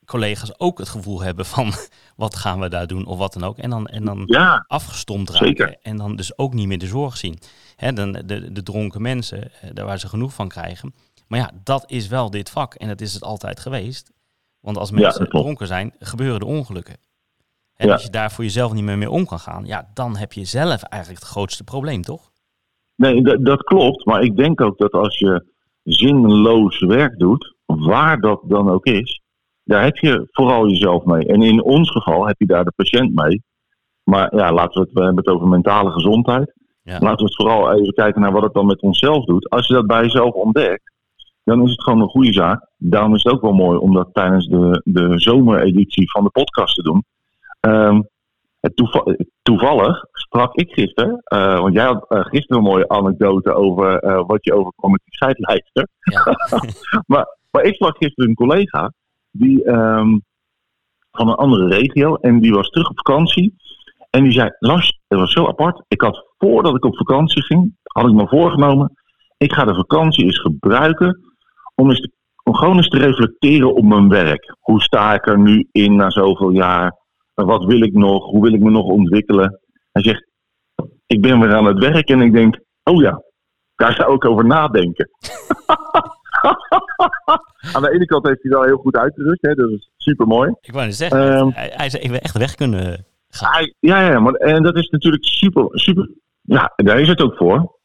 collega's 0.05 0.59
ook 0.59 0.77
het 0.77 0.89
gevoel 0.89 1.21
hebben 1.21 1.45
van 1.45 1.73
wat 2.15 2.35
gaan 2.35 2.59
we 2.59 2.69
daar 2.69 2.87
doen 2.87 3.05
of 3.05 3.17
wat 3.17 3.33
dan 3.33 3.43
ook. 3.43 3.57
En 3.57 3.69
dan, 3.69 3.87
en 3.87 4.05
dan 4.05 4.23
Ja, 4.25 4.63
afgestompt 4.67 5.29
raken 5.29 5.47
Zeker. 5.47 5.77
en 5.81 5.97
dan 5.97 6.15
dus 6.15 6.37
ook 6.37 6.53
niet 6.53 6.67
meer 6.67 6.79
de 6.79 6.87
zorg 6.87 7.17
zien. 7.17 7.39
Hè, 7.75 7.93
dan 7.93 8.11
de, 8.11 8.51
de 8.51 8.63
dronken 8.63 9.01
mensen, 9.01 9.51
eh, 9.61 9.69
daar 9.73 9.85
waar 9.85 9.99
ze 9.99 10.07
genoeg 10.07 10.33
van 10.33 10.47
krijgen. 10.47 10.93
Maar 11.27 11.39
ja, 11.39 11.51
dat 11.63 11.91
is 11.91 12.07
wel 12.07 12.29
dit 12.29 12.49
vak 12.49 12.73
en 12.73 12.87
dat 12.87 13.01
is 13.01 13.13
het 13.13 13.23
altijd 13.23 13.59
geweest. 13.59 14.11
Want 14.59 14.77
als 14.77 14.91
mensen 14.91 15.29
dronken 15.29 15.67
zijn, 15.67 15.93
gebeuren 15.99 16.39
er 16.39 16.45
ongelukken. 16.47 16.97
En 17.75 17.87
Ja. 17.87 17.93
als 17.93 18.03
je 18.03 18.09
daar 18.09 18.31
voor 18.31 18.43
jezelf 18.43 18.73
niet 18.73 18.83
meer 18.83 18.97
mee 18.97 19.09
om 19.09 19.25
kan 19.25 19.39
gaan, 19.39 19.65
ja, 19.65 19.89
dan 19.93 20.15
heb 20.17 20.33
je 20.33 20.45
zelf 20.45 20.83
eigenlijk 20.83 21.23
het 21.23 21.31
grootste 21.31 21.63
probleem, 21.63 22.01
toch? 22.01 22.31
nee, 22.95 23.21
dat, 23.23 23.45
dat 23.45 23.63
klopt. 23.63 24.05
Maar 24.05 24.21
ik 24.21 24.35
denk 24.35 24.61
ook 24.61 24.77
dat 24.77 24.91
als 24.91 25.19
je 25.19 25.45
zinloos 25.83 26.79
werk 26.79 27.19
doet, 27.19 27.55
waar 27.65 28.19
dat 28.19 28.41
dan 28.43 28.69
ook 28.69 28.85
is, 28.85 29.21
daar 29.63 29.83
heb 29.83 29.97
je 29.97 30.27
vooral 30.31 30.67
jezelf 30.67 31.03
mee. 31.05 31.25
En 31.27 31.41
in 31.41 31.63
ons 31.63 31.91
geval 31.91 32.27
heb 32.27 32.35
je 32.39 32.45
daar 32.45 32.63
de 32.63 32.73
patiënt 32.75 33.13
mee. 33.15 33.43
Maar 34.03 34.35
ja, 34.35 34.51
laten 34.53 34.73
we 34.73 34.79
het, 34.79 34.93
we 34.93 35.03
hebben 35.03 35.23
het 35.23 35.33
over 35.33 35.47
mentale 35.47 35.91
gezondheid. 35.91 36.53
Ja. 36.83 36.99
Laten 36.99 37.17
we 37.17 37.23
het 37.23 37.35
vooral 37.35 37.73
even 37.73 37.93
kijken 37.93 38.21
naar 38.21 38.31
wat 38.31 38.43
het 38.43 38.53
dan 38.53 38.65
met 38.65 38.81
onszelf 38.81 39.25
doet. 39.25 39.49
Als 39.49 39.67
je 39.67 39.73
dat 39.73 39.87
bij 39.87 40.01
jezelf 40.01 40.33
ontdekt, 40.33 40.91
dan 41.43 41.63
is 41.63 41.71
het 41.71 41.83
gewoon 41.83 42.01
een 42.01 42.07
goede 42.09 42.33
zaak. 42.33 42.67
Daarom 42.77 43.15
is 43.15 43.23
het 43.23 43.33
ook 43.33 43.41
wel 43.41 43.53
mooi 43.53 43.77
om 43.77 43.93
dat 43.93 44.09
tijdens 44.13 44.47
de, 44.47 44.81
de 44.83 45.19
zomereditie 45.19 46.11
van 46.11 46.23
de 46.23 46.29
podcast 46.29 46.75
te 46.75 46.81
doen. 46.83 47.03
Ehm, 47.63 48.01
toeval- 48.73 49.15
toevallig 49.41 50.05
sprak 50.11 50.55
ik 50.55 50.73
gisteren, 50.73 51.21
eh, 51.23 51.59
want 51.59 51.73
jij 51.73 51.85
had 51.85 52.05
eh, 52.09 52.19
gisteren 52.25 52.57
een 52.57 52.69
mooie 52.69 52.89
anekdote 52.89 53.53
over 53.53 53.99
eh, 53.99 54.23
wat 54.27 54.43
je 54.45 54.53
overkwam 54.53 54.91
met 54.91 55.01
die. 55.05 55.87
Ja. 56.01 56.23
maar, 57.13 57.37
maar 57.51 57.63
ik 57.63 57.73
sprak 57.75 57.97
gisteren 57.97 58.29
een 58.29 58.35
collega 58.35 58.93
die 59.31 59.63
ehm, 59.63 60.17
van 61.11 61.27
een 61.27 61.35
andere 61.35 61.67
regio 61.67 62.15
en 62.15 62.39
die 62.39 62.53
was 62.53 62.69
terug 62.69 62.89
op 62.89 62.97
vakantie. 62.97 63.55
En 64.09 64.23
die 64.23 64.31
zei, 64.31 64.49
Lars, 64.59 64.99
het 65.07 65.19
was 65.19 65.31
zo 65.31 65.47
apart. 65.47 65.83
Ik 65.87 66.01
had 66.01 66.25
voordat 66.37 66.75
ik 66.75 66.85
op 66.85 66.97
vakantie 66.97 67.43
ging, 67.43 67.75
had 67.83 68.05
ik 68.07 68.13
me 68.13 68.27
voorgenomen, 68.27 68.93
ik 69.37 69.53
ga 69.53 69.65
de 69.65 69.75
vakantie 69.75 70.23
eens 70.25 70.39
gebruiken 70.39 71.19
om, 71.75 71.89
eens 71.89 71.99
te- 72.01 72.11
om 72.43 72.55
gewoon 72.55 72.75
eens 72.75 72.87
te 72.89 72.97
reflecteren 72.97 73.75
op 73.75 73.83
mijn 73.83 74.09
werk. 74.09 74.55
Hoe 74.59 74.81
sta 74.81 75.13
ik 75.13 75.27
er 75.27 75.39
nu 75.39 75.67
in 75.71 75.95
na 75.95 76.09
zoveel 76.09 76.49
jaar? 76.49 77.01
Wat 77.33 77.65
wil 77.65 77.81
ik 77.81 77.93
nog? 77.93 78.25
Hoe 78.29 78.41
wil 78.41 78.53
ik 78.53 78.59
me 78.61 78.69
nog 78.69 78.85
ontwikkelen? 78.85 79.59
Hij 79.91 80.03
zegt, 80.03 80.27
ik 81.07 81.21
ben 81.21 81.39
weer 81.39 81.53
aan 81.55 81.65
het 81.65 81.79
werk 81.79 82.09
en 82.09 82.21
ik 82.21 82.33
denk, 82.33 82.59
oh 82.83 83.01
ja, 83.01 83.21
daar 83.75 83.93
zou 83.93 84.13
ik 84.13 84.25
over 84.25 84.45
nadenken. 84.45 85.09
aan 87.73 87.81
de 87.81 87.91
ene 87.93 88.05
kant 88.05 88.27
heeft 88.27 88.43
hij 88.43 88.51
wel 88.51 88.63
heel 88.63 88.77
goed 88.77 88.95
uitgerust, 88.97 89.41
hè, 89.41 89.53
dat 89.53 89.69
is 89.69 89.89
super 89.97 90.27
mooi. 90.27 90.53
Ik 90.61 90.73
wou 90.73 90.85
niet 90.85 90.95
zeggen, 90.95 91.33
Ehm. 91.35 91.49
hij, 91.53 91.71
hij 91.75 91.89
zei, 91.89 92.03
ik 92.03 92.09
wil 92.09 92.19
echt 92.19 92.37
weg 92.37 92.55
kunnen 92.55 93.05
gaan. 93.29 93.51
Hij- 93.53 93.73
Ja, 93.79 94.09
ja, 94.11 94.19
maar 94.19 94.33
en 94.33 94.63
dat 94.63 94.75
is 94.77 94.89
natuurlijk 94.89 95.25
super, 95.25 95.67
super. 95.71 96.09
Ja, 96.41 96.73
daar 96.75 96.99
is 96.99 97.07
het 97.07 97.21
ook 97.21 97.35
voor. 97.35 97.79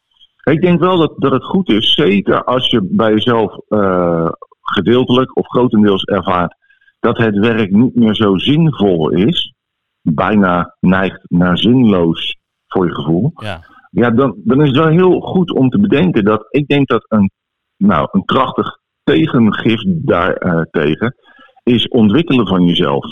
Ik 0.45 0.61
denk 0.61 0.81
wel 0.81 0.99
dat, 0.99 1.12
dat 1.17 1.33
het 1.33 1.45
goed 1.45 1.69
is, 1.71 1.95
zeker 1.95 2.45
als 2.45 2.71
je 2.71 2.88
bij 2.90 3.11
jezelf 3.11 3.57
eh, 3.69 4.31
gedeeltelijk 4.62 5.37
of 5.37 5.47
grotendeels 5.47 6.02
ervaart 6.05 6.55
dat 7.00 7.17
het 7.17 7.38
werk 7.38 7.71
niet 7.71 7.95
meer 7.95 8.14
zo 8.14 8.37
zinvol 8.37 9.11
is, 9.11 9.55
bijna 10.00 10.76
neigt 10.81 11.21
naar 11.28 11.59
zinloos 11.59 12.37
voor 12.67 12.87
je 12.87 12.95
gevoel. 12.95 13.33
Ja, 13.35 13.61
Ja, 13.90 14.11
dan, 14.11 14.35
dan 14.45 14.62
is 14.62 14.69
het 14.69 14.76
wel 14.76 14.88
heel 14.88 15.21
goed 15.21 15.50
om 15.50 15.69
te 15.69 15.81
bedenken 15.81 16.25
dat 16.25 16.47
ik 16.50 16.69
denk 16.69 16.88
dat 16.88 17.05
een, 17.09 17.31
nou, 17.76 18.09
een 18.12 18.25
krachtig 18.25 18.78
tegengif 19.05 19.83
daartegen 19.87 21.14
is 21.62 21.88
ontwikkelen 21.88 22.47
van 22.47 22.64
jezelf. 22.64 23.05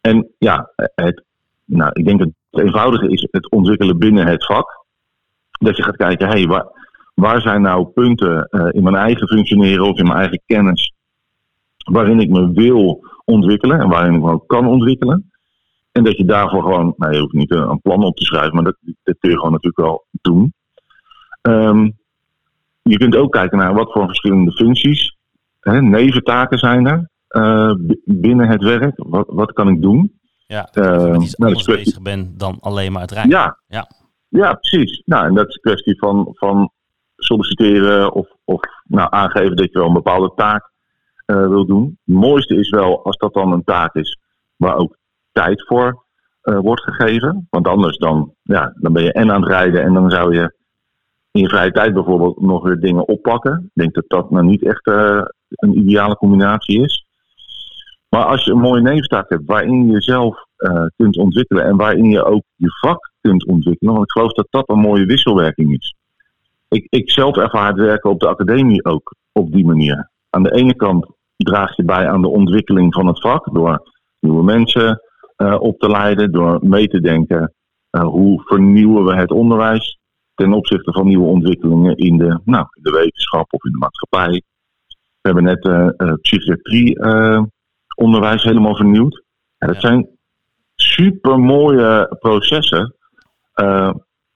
En 0.00 0.32
ja, 0.38 0.72
het, 0.94 1.24
nou, 1.64 1.90
ik 1.92 2.04
denk 2.04 2.18
dat 2.18 2.28
het 2.50 2.64
eenvoudige 2.64 3.08
is 3.08 3.28
het 3.30 3.50
ontwikkelen 3.50 3.98
binnen 3.98 4.26
het 4.26 4.46
vak. 4.46 4.84
Dat 5.50 5.76
je 5.76 5.82
gaat 5.82 5.96
kijken, 5.96 6.26
hé, 6.26 6.32
hey, 6.32 6.46
waar, 6.46 6.66
waar 7.14 7.40
zijn 7.40 7.62
nou 7.62 7.86
punten 7.86 8.48
uh, 8.50 8.68
in 8.70 8.82
mijn 8.82 8.96
eigen 8.96 9.28
functioneren 9.28 9.86
of 9.86 9.98
in 9.98 10.06
mijn 10.06 10.18
eigen 10.18 10.42
kennis 10.46 10.91
waarin 11.82 12.20
ik 12.20 12.28
me 12.28 12.52
wil 12.52 13.04
ontwikkelen 13.24 13.80
en 13.80 13.88
waarin 13.88 14.14
ik 14.14 14.20
me 14.20 14.30
ook 14.30 14.48
kan 14.48 14.66
ontwikkelen. 14.66 15.30
En 15.92 16.04
dat 16.04 16.16
je 16.16 16.24
daarvoor 16.24 16.62
gewoon, 16.62 16.94
nou 16.96 17.12
je 17.12 17.20
hoeft 17.20 17.32
niet 17.32 17.50
een, 17.50 17.68
een 17.70 17.80
plan 17.80 18.04
op 18.04 18.16
te 18.16 18.24
schrijven, 18.24 18.54
maar 18.54 18.64
dat, 18.64 18.76
dat 19.02 19.16
kun 19.18 19.30
je 19.30 19.36
gewoon 19.36 19.52
natuurlijk 19.52 19.80
wel 19.80 20.06
doen. 20.20 20.54
Um, 21.42 21.98
je 22.82 22.96
kunt 22.96 23.16
ook 23.16 23.32
kijken 23.32 23.58
naar 23.58 23.74
wat 23.74 23.92
voor 23.92 24.06
verschillende 24.06 24.52
functies, 24.52 25.16
hè, 25.60 25.82
neventaken 25.82 26.58
zijn 26.58 26.86
er 26.86 27.10
uh, 27.28 27.74
binnen 28.04 28.48
het 28.48 28.62
werk. 28.62 28.92
Wat, 28.96 29.26
wat 29.28 29.52
kan 29.52 29.68
ik 29.68 29.82
doen? 29.82 30.20
Ja, 30.46 30.68
dat 30.72 30.86
uh, 30.86 31.14
je 31.14 31.20
iets 31.22 31.34
nou, 31.34 31.52
kwestie... 31.52 31.74
bezig 31.74 32.02
bent 32.02 32.38
dan 32.38 32.58
alleen 32.60 32.92
maar 32.92 33.02
het 33.02 33.10
rijden. 33.10 33.30
Ja, 33.30 33.58
ja. 33.66 33.86
ja 34.28 34.54
precies. 34.54 35.02
Nou, 35.04 35.26
en 35.26 35.34
dat 35.34 35.48
is 35.48 35.54
een 35.54 35.60
kwestie 35.60 35.98
van, 35.98 36.28
van 36.30 36.70
solliciteren 37.16 38.12
of, 38.12 38.28
of 38.44 38.60
nou, 38.84 39.08
aangeven 39.10 39.56
dat 39.56 39.72
je 39.72 39.78
wel 39.78 39.88
een 39.88 39.92
bepaalde 39.92 40.32
taak 40.34 40.71
wil 41.34 41.66
doen. 41.66 41.98
Het 42.04 42.14
mooiste 42.14 42.56
is 42.56 42.70
wel 42.70 43.04
als 43.04 43.16
dat 43.16 43.34
dan 43.34 43.52
een 43.52 43.64
taak 43.64 43.94
is 43.94 44.18
waar 44.56 44.76
ook 44.76 44.96
tijd 45.32 45.66
voor 45.66 46.04
uh, 46.42 46.58
wordt 46.58 46.82
gegeven. 46.82 47.46
Want 47.50 47.68
anders 47.68 47.98
dan, 47.98 48.34
ja, 48.42 48.74
dan 48.80 48.92
ben 48.92 49.02
je 49.02 49.12
en 49.12 49.32
aan 49.32 49.40
het 49.40 49.50
rijden 49.50 49.82
en 49.82 49.92
dan 49.92 50.10
zou 50.10 50.34
je 50.34 50.54
in 51.30 51.40
je 51.40 51.48
vrije 51.48 51.72
tijd 51.72 51.94
bijvoorbeeld 51.94 52.40
nog 52.40 52.62
weer 52.62 52.80
dingen 52.80 53.08
oppakken. 53.08 53.62
Ik 53.64 53.70
denk 53.82 53.94
dat 53.94 54.04
dat 54.06 54.30
nou 54.30 54.46
niet 54.46 54.64
echt 54.64 54.86
uh, 54.86 55.22
een 55.48 55.78
ideale 55.78 56.16
combinatie 56.16 56.82
is. 56.82 57.06
Maar 58.08 58.24
als 58.24 58.44
je 58.44 58.50
een 58.50 58.58
mooie 58.58 58.82
nevenstaak 58.82 59.28
hebt 59.28 59.46
waarin 59.46 59.86
je 59.86 59.92
jezelf 59.92 60.46
kunt 60.96 61.16
ontwikkelen 61.16 61.64
en 61.64 61.76
waarin 61.76 62.10
je 62.10 62.24
ook 62.24 62.42
je 62.54 62.70
vak 62.80 63.12
kunt 63.20 63.46
ontwikkelen, 63.46 63.92
want 63.92 64.04
ik 64.04 64.10
geloof 64.10 64.32
dat 64.32 64.46
dat 64.50 64.68
een 64.68 64.78
mooie 64.78 65.06
wisselwerking 65.06 65.72
is. 65.72 65.94
Ik, 66.68 66.86
ik 66.90 67.10
zelf 67.10 67.36
ervaar 67.36 67.68
het 67.68 67.76
werken 67.76 68.10
op 68.10 68.20
de 68.20 68.28
academie 68.28 68.84
ook 68.84 69.14
op 69.32 69.52
die 69.52 69.64
manier. 69.64 70.10
Aan 70.30 70.42
de 70.42 70.54
ene 70.54 70.74
kant 70.74 71.06
draag 71.42 71.76
je 71.76 71.84
bij 71.84 72.08
aan 72.08 72.22
de 72.22 72.28
ontwikkeling 72.28 72.94
van 72.94 73.06
het 73.06 73.20
vak 73.20 73.54
door 73.54 73.90
nieuwe 74.18 74.44
mensen 74.44 75.02
uh, 75.36 75.60
op 75.60 75.78
te 75.78 75.88
leiden, 75.88 76.32
door 76.32 76.58
mee 76.62 76.88
te 76.88 77.00
denken 77.00 77.54
uh, 77.90 78.02
hoe 78.02 78.42
vernieuwen 78.42 79.04
we 79.04 79.14
het 79.14 79.30
onderwijs 79.30 79.98
ten 80.34 80.52
opzichte 80.52 80.92
van 80.92 81.06
nieuwe 81.06 81.26
ontwikkelingen 81.26 81.96
in 81.96 82.16
de, 82.16 82.40
nou, 82.44 82.66
in 82.70 82.82
de 82.82 82.90
wetenschap 82.90 83.52
of 83.52 83.64
in 83.64 83.72
de 83.72 83.78
maatschappij. 83.78 84.42
We 85.20 85.28
hebben 85.28 85.44
net 85.44 85.64
uh, 85.64 86.12
psychiatrie 86.20 86.98
onderwijs 87.96 88.42
helemaal 88.42 88.76
vernieuwd. 88.76 89.22
Ja, 89.58 89.66
dat 89.66 89.80
zijn 89.80 90.08
super 90.74 91.38
mooie 91.40 92.16
processen 92.18 92.94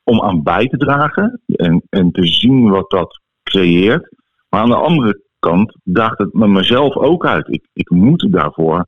om 0.04 0.22
aan 0.22 0.42
bij 0.42 0.66
te 0.66 0.76
dragen 0.76 1.40
en, 1.46 1.82
en 1.88 2.10
te 2.12 2.26
zien 2.26 2.68
wat 2.68 2.90
dat 2.90 3.20
creëert. 3.42 4.08
Maar 4.48 4.60
aan 4.60 4.68
de 4.68 4.76
andere 4.76 5.25
kant 5.48 5.76
daagt 5.84 6.18
het 6.18 6.32
me 6.32 6.48
mezelf 6.48 6.96
ook 6.96 7.26
uit. 7.26 7.48
Ik, 7.48 7.66
ik 7.72 7.90
moet 7.90 8.32
daarvoor 8.32 8.86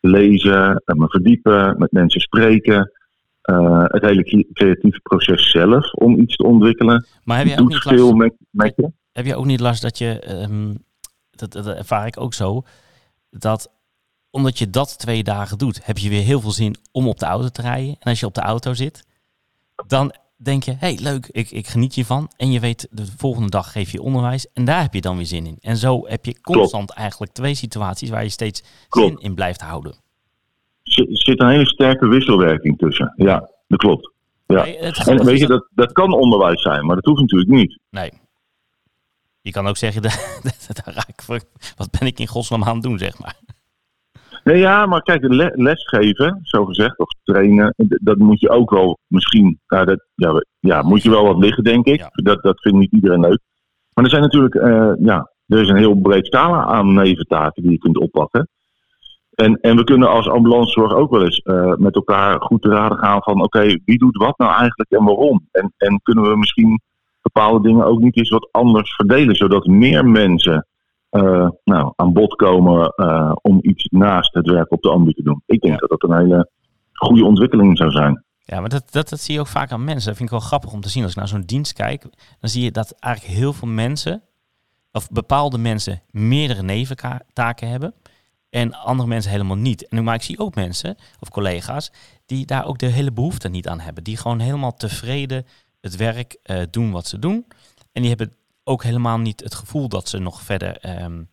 lezen, 0.00 0.82
me 0.84 1.08
verdiepen, 1.08 1.74
met 1.78 1.92
mensen 1.92 2.20
spreken. 2.20 2.92
Uh, 3.50 3.84
het 3.84 4.02
hele 4.02 4.46
creatieve 4.52 5.00
proces 5.02 5.50
zelf 5.50 5.92
om 5.92 6.18
iets 6.18 6.36
te 6.36 6.44
ontwikkelen. 6.44 7.06
Maar 7.24 7.38
heb 7.38 7.46
je 7.46 7.60
ook 7.60 7.68
niet 7.68 7.78
veel 7.78 8.04
last, 8.04 8.16
met, 8.16 8.34
met 8.50 8.72
je? 8.76 8.90
Heb 9.12 9.26
je 9.26 9.36
ook 9.36 9.44
niet 9.44 9.60
last 9.60 9.82
dat 9.82 9.98
je, 9.98 10.42
um, 10.42 10.84
dat, 11.30 11.52
dat 11.52 11.66
ervaar 11.66 12.06
ik 12.06 12.20
ook 12.20 12.34
zo, 12.34 12.62
dat 13.30 13.70
omdat 14.30 14.58
je 14.58 14.70
dat 14.70 14.98
twee 14.98 15.22
dagen 15.22 15.58
doet, 15.58 15.86
heb 15.86 15.98
je 15.98 16.08
weer 16.08 16.22
heel 16.22 16.40
veel 16.40 16.50
zin 16.50 16.76
om 16.92 17.08
op 17.08 17.18
de 17.18 17.26
auto 17.26 17.48
te 17.48 17.62
rijden. 17.62 17.96
En 17.98 18.10
als 18.10 18.20
je 18.20 18.26
op 18.26 18.34
de 18.34 18.40
auto 18.40 18.74
zit, 18.74 19.06
dan 19.86 20.12
denk 20.38 20.62
je, 20.62 20.74
hey, 20.78 20.98
leuk, 21.02 21.26
ik, 21.26 21.50
ik 21.50 21.66
geniet 21.66 21.94
hiervan. 21.94 22.30
En 22.36 22.50
je 22.50 22.60
weet, 22.60 22.88
de 22.90 23.06
volgende 23.16 23.50
dag 23.50 23.72
geef 23.72 23.90
je 23.90 24.02
onderwijs 24.02 24.52
en 24.52 24.64
daar 24.64 24.82
heb 24.82 24.94
je 24.94 25.00
dan 25.00 25.16
weer 25.16 25.26
zin 25.26 25.46
in. 25.46 25.58
En 25.60 25.76
zo 25.76 26.06
heb 26.06 26.24
je 26.24 26.40
constant 26.40 26.90
eigenlijk 26.90 27.32
twee 27.32 27.54
situaties 27.54 28.10
waar 28.10 28.22
je 28.22 28.28
steeds 28.28 28.62
zin 28.88 29.18
in 29.18 29.34
blijft 29.34 29.60
houden. 29.60 29.92
Er 30.82 31.06
zit 31.08 31.40
een 31.40 31.48
hele 31.48 31.66
sterke 31.66 32.08
wisselwerking 32.08 32.78
tussen. 32.78 33.12
Ja, 33.16 33.50
dat 33.68 33.78
klopt. 33.78 34.12
Ja. 34.46 34.66
en 34.66 35.24
weet 35.24 35.38
je, 35.38 35.46
dat, 35.46 35.68
dat 35.74 35.92
kan 35.92 36.12
onderwijs 36.12 36.62
zijn, 36.62 36.86
maar 36.86 36.94
dat 36.94 37.04
hoeft 37.04 37.20
natuurlijk 37.20 37.50
niet. 37.50 37.78
Nee. 37.90 38.12
Je 39.40 39.50
kan 39.50 39.66
ook 39.66 39.76
zeggen, 39.76 40.02
daar 40.02 40.82
raak 40.84 41.08
ik, 41.08 41.44
wat 41.76 41.90
ben 41.98 42.08
ik 42.08 42.18
in 42.18 42.26
godsnaam 42.26 42.64
aan 42.64 42.74
het 42.74 42.82
doen, 42.82 42.98
zeg 42.98 43.18
maar. 43.18 43.36
Nee, 44.48 44.58
ja, 44.58 44.86
maar 44.86 45.02
kijk, 45.02 45.24
lesgeven, 45.54 46.38
zo 46.42 46.64
gezegd, 46.64 46.98
of 46.98 47.08
trainen, 47.22 47.74
dat 47.76 48.18
moet 48.18 48.40
je 48.40 48.50
ook 48.50 48.70
wel 48.70 48.98
misschien, 49.06 49.60
nou, 49.66 49.84
dat, 49.84 50.04
ja, 50.14 50.42
ja, 50.60 50.82
moet 50.82 51.02
je 51.02 51.10
wel 51.10 51.24
wat 51.24 51.38
liggen, 51.38 51.64
denk 51.64 51.86
ik. 51.86 52.08
Dat, 52.12 52.42
dat 52.42 52.60
vindt 52.60 52.78
niet 52.78 52.92
iedereen 52.92 53.20
leuk. 53.20 53.40
Maar 53.94 54.04
er 54.04 54.10
zijn 54.10 54.22
natuurlijk, 54.22 54.54
uh, 54.54 54.92
ja, 54.98 55.30
er 55.46 55.60
is 55.60 55.68
een 55.68 55.76
heel 55.76 55.94
breed 55.94 56.26
scala 56.26 56.64
aan 56.64 56.94
neventaken 56.94 57.62
die 57.62 57.72
je 57.72 57.78
kunt 57.78 57.98
oppakken. 57.98 58.48
En, 59.34 59.60
en 59.60 59.76
we 59.76 59.84
kunnen 59.84 60.08
als 60.08 60.28
ambulancezorg 60.28 60.92
ook 60.92 61.10
wel 61.10 61.24
eens 61.24 61.40
uh, 61.44 61.74
met 61.74 61.94
elkaar 61.94 62.40
goed 62.40 62.62
te 62.62 62.68
raden 62.68 62.98
gaan 62.98 63.22
van, 63.22 63.42
oké, 63.42 63.78
wie 63.84 63.98
doet 63.98 64.16
wat 64.16 64.38
nou 64.38 64.50
eigenlijk 64.50 64.90
en 64.90 65.04
waarom? 65.04 65.48
En, 65.50 65.72
en 65.76 66.00
kunnen 66.02 66.30
we 66.30 66.36
misschien 66.36 66.80
bepaalde 67.22 67.68
dingen 67.68 67.84
ook 67.84 68.00
niet 68.00 68.16
eens 68.16 68.30
wat 68.30 68.48
anders 68.50 68.94
verdelen, 68.94 69.36
zodat 69.36 69.66
meer 69.66 70.04
mensen 70.04 70.66
uh, 71.10 71.48
nou, 71.64 71.92
aan 71.96 72.12
bod 72.12 72.34
komen 72.34 72.92
uh, 72.96 73.32
om 73.42 73.58
iets 73.62 73.84
naast 73.90 74.34
het 74.34 74.50
werk 74.50 74.72
op 74.72 74.82
de 74.82 74.90
ambu 74.90 75.12
te 75.12 75.22
doen. 75.22 75.42
Ik 75.46 75.60
denk 75.60 75.80
ja. 75.80 75.86
dat 75.86 76.00
dat 76.00 76.10
een 76.10 76.18
hele 76.18 76.50
goede 76.92 77.24
ontwikkeling 77.24 77.76
zou 77.76 77.90
zijn. 77.90 78.24
Ja, 78.38 78.60
maar 78.60 78.68
dat, 78.68 78.92
dat, 78.92 79.08
dat 79.08 79.20
zie 79.20 79.34
je 79.34 79.40
ook 79.40 79.46
vaak 79.46 79.72
aan 79.72 79.84
mensen. 79.84 80.06
Dat 80.06 80.16
vind 80.16 80.30
ik 80.30 80.38
wel 80.38 80.46
grappig 80.46 80.72
om 80.72 80.80
te 80.80 80.88
zien. 80.88 81.02
Als 81.02 81.12
ik 81.12 81.18
naar 81.18 81.28
zo'n 81.28 81.40
dienst 81.40 81.72
kijk, 81.72 82.02
dan 82.40 82.50
zie 82.50 82.62
je 82.62 82.70
dat 82.70 82.94
eigenlijk 82.98 83.34
heel 83.34 83.52
veel 83.52 83.68
mensen, 83.68 84.22
of 84.92 85.10
bepaalde 85.10 85.58
mensen, 85.58 86.02
meerdere 86.10 86.62
neventaken 86.62 87.68
hebben. 87.68 87.94
En 88.50 88.74
andere 88.74 89.08
mensen 89.08 89.30
helemaal 89.30 89.56
niet. 89.56 89.88
En 89.88 90.04
maar 90.04 90.14
ik 90.14 90.22
zie 90.22 90.38
ook 90.38 90.54
mensen, 90.54 90.96
of 91.20 91.30
collega's, 91.30 91.92
die 92.26 92.46
daar 92.46 92.66
ook 92.66 92.78
de 92.78 92.86
hele 92.86 93.12
behoefte 93.12 93.48
niet 93.48 93.68
aan 93.68 93.80
hebben. 93.80 94.04
Die 94.04 94.16
gewoon 94.16 94.38
helemaal 94.38 94.74
tevreden 94.74 95.46
het 95.80 95.96
werk 95.96 96.36
uh, 96.44 96.62
doen 96.70 96.90
wat 96.90 97.06
ze 97.06 97.18
doen. 97.18 97.46
En 97.92 98.00
die 98.02 98.10
hebben 98.10 98.32
ook 98.68 98.82
helemaal 98.82 99.18
niet 99.18 99.40
het 99.40 99.54
gevoel 99.54 99.88
dat 99.88 100.08
ze 100.08 100.18
nog 100.18 100.42
verder. 100.42 101.02
Um, 101.02 101.28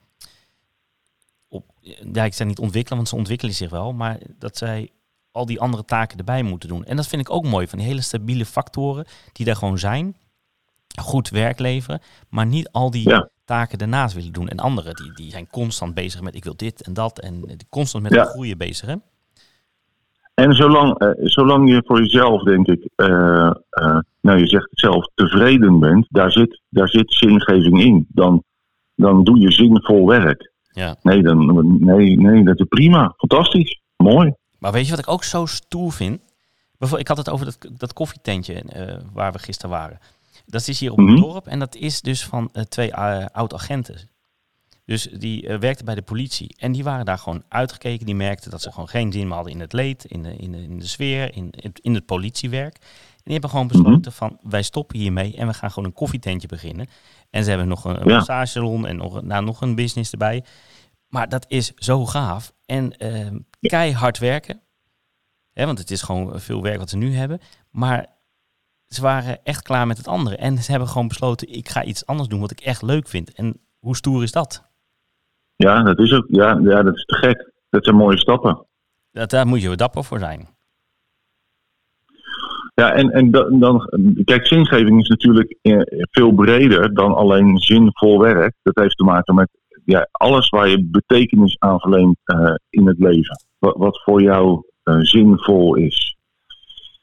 op, 1.47 1.65
ja, 2.13 2.23
ik 2.23 2.33
zeg 2.33 2.47
niet 2.47 2.59
ontwikkelen, 2.59 2.97
want 2.97 3.09
ze 3.09 3.15
ontwikkelen 3.15 3.53
zich 3.53 3.69
wel, 3.69 3.93
maar 3.93 4.19
dat 4.39 4.57
zij 4.57 4.89
al 5.31 5.45
die 5.45 5.59
andere 5.59 5.85
taken 5.85 6.17
erbij 6.17 6.43
moeten 6.43 6.69
doen. 6.69 6.85
En 6.85 6.95
dat 6.95 7.07
vind 7.07 7.21
ik 7.21 7.29
ook 7.29 7.45
mooi 7.45 7.67
van 7.67 7.77
die 7.77 7.87
hele 7.87 8.01
stabiele 8.01 8.45
factoren 8.45 9.05
die 9.31 9.45
daar 9.45 9.55
gewoon 9.55 9.79
zijn. 9.79 10.17
Goed 11.01 11.29
werk 11.29 11.59
leveren, 11.59 12.01
maar 12.29 12.45
niet 12.45 12.71
al 12.71 12.91
die 12.91 13.27
taken 13.45 13.77
daarnaast 13.77 14.15
willen 14.15 14.33
doen. 14.33 14.49
En 14.49 14.57
anderen 14.57 14.95
die, 14.95 15.13
die 15.13 15.31
zijn 15.31 15.47
constant 15.47 15.93
bezig 15.93 16.21
met 16.21 16.35
ik 16.35 16.43
wil 16.43 16.55
dit 16.55 16.81
en 16.81 16.93
dat 16.93 17.19
en 17.19 17.57
constant 17.69 18.03
met 18.03 18.13
ja. 18.13 18.21
het 18.21 18.29
groeien 18.29 18.57
bezig. 18.57 18.87
Hè? 18.87 18.95
En 20.35 20.53
zolang, 20.53 21.01
uh, 21.01 21.09
zolang 21.17 21.69
je 21.69 21.83
voor 21.85 21.99
jezelf, 21.99 22.43
denk 22.43 22.67
ik, 22.67 22.89
uh, 22.95 23.07
uh, 23.69 23.99
nou 24.21 24.39
je 24.39 24.47
zegt 24.47 24.69
het 24.69 24.79
zelf, 24.79 25.09
tevreden 25.13 25.79
bent, 25.79 26.05
daar 26.09 26.31
zit, 26.31 26.61
daar 26.69 26.89
zit 26.89 27.13
zingeving 27.13 27.81
in. 27.81 28.05
Dan, 28.09 28.43
dan 28.95 29.23
doe 29.23 29.39
je 29.39 29.51
zinvol 29.51 30.07
werk. 30.07 30.51
Ja. 30.71 30.95
Nee, 31.01 31.21
dan, 31.21 31.75
nee, 31.79 32.17
nee, 32.17 32.43
dat 32.43 32.59
is 32.59 32.65
prima. 32.69 33.13
Fantastisch. 33.17 33.81
Mooi. 33.97 34.33
Maar 34.59 34.71
weet 34.71 34.85
je 34.85 34.89
wat 34.89 34.99
ik 34.99 35.09
ook 35.09 35.23
zo 35.23 35.45
stoer 35.45 35.91
vind? 35.91 36.19
Ik 36.97 37.07
had 37.07 37.17
het 37.17 37.29
over 37.29 37.45
dat, 37.45 37.67
dat 37.79 37.93
koffietentje 37.93 38.63
waar 39.13 39.31
we 39.31 39.39
gisteren 39.39 39.75
waren. 39.75 39.99
Dat 40.45 40.67
is 40.67 40.79
hier 40.79 40.91
op 40.91 40.97
het 40.97 41.05
mm 41.05 41.13
-hmm. 41.13 41.21
dorp 41.21 41.47
en 41.47 41.59
dat 41.59 41.75
is 41.75 42.01
dus 42.01 42.25
van 42.25 42.51
twee 42.69 42.95
oud-agenten. 43.31 43.95
Dus 44.85 45.03
die 45.03 45.43
uh, 45.43 45.57
werkte 45.57 45.83
bij 45.83 45.95
de 45.95 46.01
politie. 46.01 46.55
En 46.57 46.71
die 46.71 46.83
waren 46.83 47.05
daar 47.05 47.17
gewoon 47.17 47.43
uitgekeken. 47.47 48.05
Die 48.05 48.15
merkten 48.15 48.51
dat 48.51 48.61
ze 48.61 48.71
gewoon 48.71 48.87
geen 48.87 49.11
zin 49.11 49.27
meer 49.27 49.35
hadden 49.35 49.53
in 49.53 49.59
het 49.59 49.73
leed, 49.73 50.05
in 50.05 50.23
de, 50.23 50.35
in 50.35 50.51
de, 50.51 50.63
in 50.63 50.79
de 50.79 50.87
sfeer, 50.87 51.35
in, 51.35 51.51
in 51.81 51.93
het 51.93 52.05
politiewerk. 52.05 52.75
En 52.75 53.31
die 53.31 53.33
hebben 53.33 53.49
gewoon 53.49 53.67
besloten 53.67 54.11
van 54.11 54.39
wij 54.41 54.61
stoppen 54.61 54.97
hiermee 54.97 55.35
en 55.35 55.47
we 55.47 55.53
gaan 55.53 55.71
gewoon 55.71 55.85
een 55.89 55.95
koffietentje 55.95 56.47
beginnen. 56.47 56.87
En 57.29 57.43
ze 57.43 57.49
hebben 57.49 57.67
nog 57.67 57.85
een, 57.85 58.01
een 58.01 58.07
ja. 58.07 58.15
massagesalon 58.15 58.87
en 58.87 58.97
nog, 58.97 59.21
nou, 59.21 59.43
nog 59.43 59.61
een 59.61 59.75
business 59.75 60.11
erbij. 60.11 60.43
Maar 61.07 61.29
dat 61.29 61.45
is 61.47 61.73
zo 61.75 62.05
gaaf. 62.05 62.53
En 62.65 62.93
uh, 62.97 63.39
keihard 63.59 64.17
werken. 64.17 64.61
Hè, 65.53 65.65
want 65.65 65.79
het 65.79 65.91
is 65.91 66.01
gewoon 66.01 66.39
veel 66.39 66.61
werk 66.61 66.77
wat 66.77 66.89
ze 66.89 66.97
nu 66.97 67.15
hebben. 67.15 67.39
Maar 67.69 68.07
ze 68.87 69.01
waren 69.01 69.43
echt 69.43 69.61
klaar 69.61 69.87
met 69.87 69.97
het 69.97 70.07
andere. 70.07 70.35
En 70.35 70.63
ze 70.63 70.71
hebben 70.71 70.89
gewoon 70.89 71.07
besloten, 71.07 71.53
ik 71.53 71.69
ga 71.69 71.83
iets 71.83 72.05
anders 72.05 72.29
doen 72.29 72.39
wat 72.39 72.51
ik 72.51 72.59
echt 72.59 72.81
leuk 72.81 73.07
vind. 73.07 73.33
En 73.33 73.59
hoe 73.79 73.95
stoer 73.95 74.23
is 74.23 74.31
dat? 74.31 74.63
Ja, 75.55 75.83
dat 75.83 75.99
is 75.99 76.13
ook. 76.13 76.25
Ja, 76.27 76.59
ja, 76.63 76.83
dat 76.83 76.95
is 76.95 77.05
te 77.05 77.15
gek. 77.15 77.51
Dat 77.69 77.83
zijn 77.83 77.95
mooie 77.95 78.17
stappen. 78.17 78.65
Dat, 79.11 79.29
daar 79.29 79.47
moet 79.47 79.61
je 79.61 79.75
dapper 79.75 80.03
voor 80.03 80.19
zijn. 80.19 80.47
Ja, 82.73 82.93
en, 82.93 83.11
en 83.11 83.31
dan, 83.31 83.59
dan, 83.59 83.89
kijk, 84.23 84.47
zingeving 84.47 85.01
is 85.01 85.07
natuurlijk 85.07 85.57
eh, 85.61 85.81
veel 86.11 86.31
breder 86.31 86.93
dan 86.93 87.15
alleen 87.15 87.57
zinvol 87.57 88.19
werk. 88.19 88.53
Dat 88.63 88.75
heeft 88.75 88.97
te 88.97 89.03
maken 89.03 89.35
met 89.35 89.49
ja, 89.85 90.07
alles 90.11 90.49
waar 90.49 90.67
je 90.67 90.85
betekenis 90.85 91.59
aan 91.59 91.79
verleent 91.79 92.17
eh, 92.23 92.53
in 92.69 92.87
het 92.87 92.99
leven. 92.99 93.45
Wat, 93.57 93.75
wat 93.77 94.01
voor 94.03 94.21
jou 94.21 94.63
eh, 94.83 94.99
zinvol 94.99 95.75
is. 95.75 96.17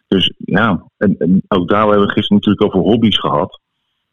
Dus 0.08 0.32
ja, 0.36 0.84
en, 0.96 1.16
en 1.18 1.42
ook 1.48 1.68
daar 1.68 1.88
hebben 1.88 2.06
we 2.06 2.12
gisteren 2.12 2.36
natuurlijk 2.36 2.64
over 2.64 2.90
hobby's 2.90 3.18
gehad. 3.18 3.60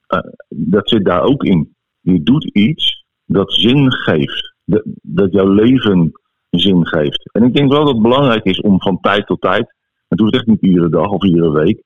Eh, 0.07 0.19
dat 0.49 0.89
zit 0.89 1.05
daar 1.05 1.21
ook 1.21 1.43
in. 1.43 1.75
Je 1.99 2.23
doet 2.23 2.45
iets 2.45 3.03
dat 3.31 3.53
zin 3.53 3.91
geeft. 3.91 4.53
Dat, 5.01 5.31
jouw 5.31 5.47
leven 5.47 6.11
zin 6.49 6.87
geeft. 6.87 7.29
En 7.31 7.43
ik 7.43 7.53
denk 7.53 7.71
wel 7.71 7.85
dat 7.85 7.93
het 7.93 8.01
belangrijk 8.01 8.43
is 8.43 8.61
om 8.61 8.81
van 8.81 8.99
tijd 8.99 9.25
tot 9.25 9.41
tijd, 9.41 9.73
het 10.07 10.33
echt 10.33 10.45
niet 10.45 10.61
iedere 10.61 10.89
dag 10.89 11.09
of 11.09 11.23
iedere 11.23 11.51
week, 11.51 11.83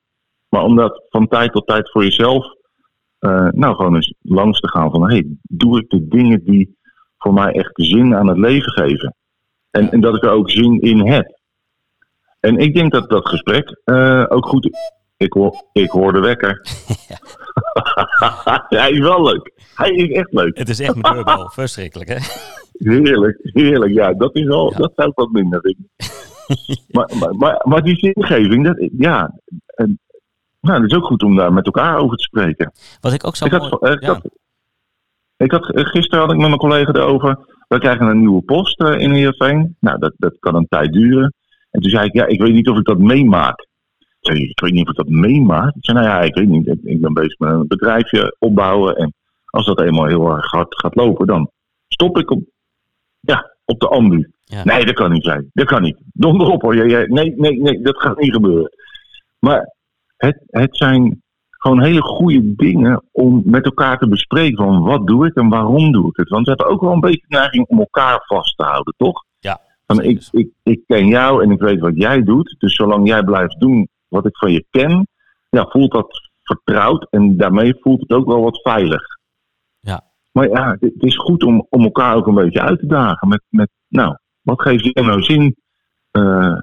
maar 0.48 0.62
om 0.62 0.76
dat 0.76 1.02
van 1.08 1.28
tijd 1.28 1.52
tot 1.52 1.66
tijd 1.66 1.90
voor 1.90 2.04
jezelf, 2.04 2.46
eh, 3.18 3.48
nou 3.50 3.74
gewoon 3.74 3.94
eens 3.94 4.14
langs 4.20 4.60
te 4.60 4.68
gaan 4.68 4.90
van, 4.90 5.10
hey, 5.10 5.26
doe 5.42 5.80
ik 5.80 5.90
de 5.90 6.08
dingen 6.08 6.44
die 6.44 6.76
voor 7.18 7.32
mij 7.32 7.52
echt 7.52 7.72
zin 7.74 8.14
aan 8.14 8.28
het 8.28 8.38
leven 8.38 8.72
geven? 8.72 9.14
En, 9.70 9.90
en 9.90 10.00
dat 10.00 10.16
ik 10.16 10.24
er 10.24 10.30
ook 10.30 10.50
zin 10.50 10.80
in 10.80 11.06
heb. 11.06 11.38
En 12.40 12.56
ik 12.56 12.74
denk 12.74 12.92
dat 12.92 13.10
dat 13.10 13.28
gesprek 13.28 13.80
eh, 13.84 14.24
ook 14.28 14.46
goed 14.46 14.70
ik 15.16 15.34
ik 15.72 15.90
hoor 15.90 16.12
de 16.12 16.20
wekker. 16.20 16.60
Hij 18.68 18.90
is 18.90 18.98
wel 18.98 19.22
leuk. 19.22 19.52
Hij 19.74 19.90
is 19.90 20.08
echt 20.08 20.32
leuk. 20.32 20.58
Het 20.58 20.68
is 20.68 20.80
echt 20.80 21.02
mijn 21.02 21.14
deurbel. 21.14 21.48
Verschrikkelijk, 21.54 22.08
hè? 22.08 22.18
Heerlijk, 22.72 23.38
heerlijk. 23.42 23.92
Ja, 23.92 24.12
dat 24.12 24.34
is 24.34 24.48
al, 24.48 24.72
dat 24.76 24.92
zou 24.94 25.08
ik 25.08 25.14
wat 25.14 25.30
minder 25.30 25.60
vinden. 25.60 25.90
maar, 26.88 27.10
maar, 27.18 27.34
maar, 27.34 27.60
maar 27.64 27.82
die 27.82 27.96
zingeving, 27.96 28.64
dat, 28.64 28.88
ja, 28.98 29.40
en, 29.66 30.00
nou, 30.60 30.82
het 30.82 30.90
is 30.90 30.96
ook 30.96 31.04
goed 31.04 31.22
om 31.22 31.36
daar 31.36 31.52
met 31.52 31.66
elkaar 31.66 31.98
over 31.98 32.16
te 32.16 32.22
spreken. 32.22 32.72
Wat 33.00 33.12
ik 33.12 33.26
ook 33.26 33.36
zo 33.36 33.44
Ik 33.44 33.50
mooi... 33.50 33.62
had, 33.62 33.82
eh, 33.82 33.92
ik, 33.92 34.00
ja. 34.00 34.12
had, 34.12 34.28
ik 35.36 35.50
had, 35.50 35.70
eh, 35.70 35.84
gisteren 35.84 36.24
had 36.24 36.32
ik 36.32 36.38
met 36.38 36.46
mijn 36.46 36.58
collega 36.58 36.92
erover. 36.92 37.38
We 37.68 37.78
krijgen 37.78 38.06
een 38.06 38.18
nieuwe 38.18 38.42
post 38.42 38.80
eh, 38.80 38.98
in 38.98 39.12
Heerenveen. 39.12 39.76
Nou, 39.80 39.98
dat, 39.98 40.12
dat 40.16 40.36
kan 40.38 40.54
een 40.54 40.68
tijd 40.68 40.92
duren. 40.92 41.34
En 41.70 41.80
toen 41.80 41.90
zei 41.90 42.06
ik, 42.06 42.12
ja, 42.12 42.26
ik 42.26 42.40
weet 42.40 42.52
niet 42.52 42.68
of 42.68 42.78
ik 42.78 42.84
dat 42.84 42.98
meemaak. 42.98 43.66
Ik 44.28 44.60
weet 44.60 44.72
niet 44.72 44.84
of 44.84 44.90
ik 44.90 44.96
dat 44.96 45.08
meemaak. 45.08 45.74
Ik 45.74 45.84
zei, 45.84 45.98
nou 45.98 46.10
ja, 46.10 46.20
ik 46.20 46.34
weet 46.34 46.48
niet. 46.48 46.66
Ik, 46.66 47.00
ben 47.00 47.12
bezig 47.12 47.38
met 47.38 47.50
een 47.50 47.66
bedrijfje 47.66 48.36
opbouwen. 48.38 48.96
En 48.96 49.14
als 49.44 49.66
dat 49.66 49.80
eenmaal 49.80 50.06
heel 50.06 50.36
erg 50.36 50.50
hard 50.50 50.80
gaat 50.80 50.94
lopen, 50.94 51.26
dan 51.26 51.50
stop 51.88 52.18
ik 52.18 52.30
op, 52.30 52.42
ja, 53.20 53.54
op 53.64 53.80
de 53.80 53.88
ambu. 53.88 54.30
Ja. 54.44 54.64
Nee, 54.64 54.84
dat 54.84 54.94
kan 54.94 55.12
niet 55.12 55.24
zijn. 55.24 55.50
Dat 55.52 55.66
kan 55.66 55.82
niet. 55.82 55.96
Donder 56.12 56.46
op 56.46 56.62
hoor. 56.62 56.86
Nee, 56.86 57.08
nee, 57.08 57.60
nee, 57.60 57.80
dat 57.80 58.00
gaat 58.00 58.18
niet 58.18 58.32
gebeuren. 58.32 58.70
Maar 59.38 59.74
het, 60.16 60.42
het 60.46 60.76
zijn 60.76 61.22
gewoon 61.50 61.82
hele 61.82 62.02
goede 62.02 62.54
dingen 62.54 63.02
om 63.12 63.42
met 63.44 63.64
elkaar 63.64 63.98
te 63.98 64.08
bespreken 64.08 64.56
van 64.56 64.82
wat 64.82 65.06
doe 65.06 65.26
ik 65.26 65.34
en 65.34 65.48
waarom 65.48 65.92
doe 65.92 66.08
ik 66.08 66.16
het. 66.16 66.28
Want 66.28 66.46
we 66.46 66.52
hebben 66.56 66.74
ook 66.74 66.80
wel 66.80 66.92
een 66.92 67.00
beetje 67.00 67.26
de 67.28 67.36
neiging 67.36 67.66
om 67.66 67.78
elkaar 67.78 68.22
vast 68.26 68.56
te 68.56 68.64
houden, 68.64 68.94
toch? 68.96 69.24
Ja, 69.38 69.60
Van 69.86 70.02
ik, 70.02 70.28
ik, 70.30 70.48
ik 70.62 70.80
ken 70.86 71.06
jou 71.06 71.42
en 71.42 71.50
ik 71.50 71.60
weet 71.60 71.80
wat 71.80 71.96
jij 71.96 72.22
doet. 72.22 72.54
Dus 72.58 72.74
zolang 72.74 73.08
jij 73.08 73.22
blijft 73.22 73.60
doen 73.60 73.88
wat 74.14 74.26
ik 74.26 74.36
van 74.36 74.52
je 74.52 74.66
ken, 74.70 75.08
ja, 75.50 75.66
voelt 75.68 75.92
dat 75.92 76.30
vertrouwd 76.42 77.06
en 77.10 77.36
daarmee 77.36 77.76
voelt 77.80 78.00
het 78.00 78.12
ook 78.12 78.26
wel 78.26 78.42
wat 78.42 78.60
veilig. 78.62 79.02
Ja. 79.80 80.02
Maar 80.32 80.48
ja, 80.48 80.76
het, 80.80 81.02
is 81.02 81.16
goed 81.16 81.44
om, 81.44 81.66
om 81.70 81.82
elkaar 81.82 82.16
ook 82.16 82.26
een 82.26 82.34
beetje 82.34 82.60
uit 82.60 82.78
te 82.78 82.86
dagen 82.86 83.28
met, 83.28 83.42
met 83.48 83.70
nou, 83.88 84.16
wat 84.40 84.62
geeft 84.62 84.84
je 84.84 85.02
nou 85.02 85.22
zin 85.22 85.56
eh, 86.10 86.58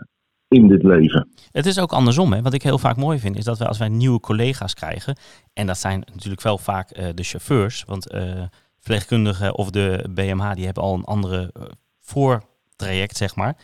in 0.47 0.67
dit 0.67 0.83
leven? 0.83 1.29
Het 1.51 1.65
is 1.65 1.79
ook 1.79 1.91
andersom. 1.91 2.33
Hè. 2.33 2.41
Wat 2.41 2.53
ik 2.53 2.63
heel 2.63 2.77
vaak 2.77 2.95
mooi 2.95 3.19
vind, 3.19 3.37
is 3.37 3.43
dat 3.43 3.57
we 3.57 3.67
als 3.67 3.77
wij 3.77 3.89
nieuwe 3.89 4.19
collega's 4.19 4.73
krijgen, 4.73 5.15
en 5.53 5.67
dat 5.67 5.77
zijn 5.77 5.99
natuurlijk 6.13 6.41
wel 6.41 6.57
vaak 6.57 6.89
eh, 6.89 7.07
de 7.15 7.23
chauffeurs, 7.23 7.83
want 7.83 8.09
eh 8.09 8.43
verpleegkundigen 8.81 9.55
of 9.55 9.69
de 9.69 10.05
BMH, 10.09 10.53
die 10.53 10.65
hebben 10.65 10.83
al 10.83 10.93
een 10.93 11.03
andere 11.03 11.53
voortraject, 11.99 13.17
zeg 13.17 13.35
maar. 13.35 13.57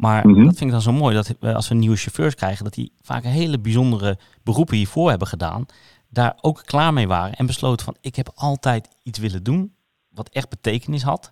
Maar 0.00 0.26
Mhm. 0.28 0.44
dat 0.44 0.56
vind 0.56 0.60
ik 0.60 0.70
dan 0.70 0.82
zo 0.82 0.92
mooi, 0.92 1.14
dat 1.14 1.34
we, 1.40 1.54
als 1.54 1.68
we 1.68 1.74
nieuwe 1.74 1.96
chauffeurs 1.96 2.34
krijgen, 2.34 2.64
dat 2.64 2.74
die 2.74 2.92
vaak 3.02 3.22
hele 3.24 3.58
bijzondere 3.58 4.18
beroepen 4.42 4.76
hiervoor 4.76 5.10
hebben 5.10 5.28
gedaan, 5.28 5.66
daar 6.08 6.38
ook 6.40 6.62
klaar 6.64 6.92
mee 6.92 7.08
waren 7.08 7.34
en 7.36 7.46
besloten 7.46 7.84
van, 7.84 7.96
ik 8.00 8.16
heb 8.16 8.30
altijd 8.34 8.88
iets 9.02 9.18
willen 9.18 9.42
doen 9.42 9.74
wat 10.08 10.28
echt 10.28 10.48
betekenis 10.48 11.02
had. 11.02 11.30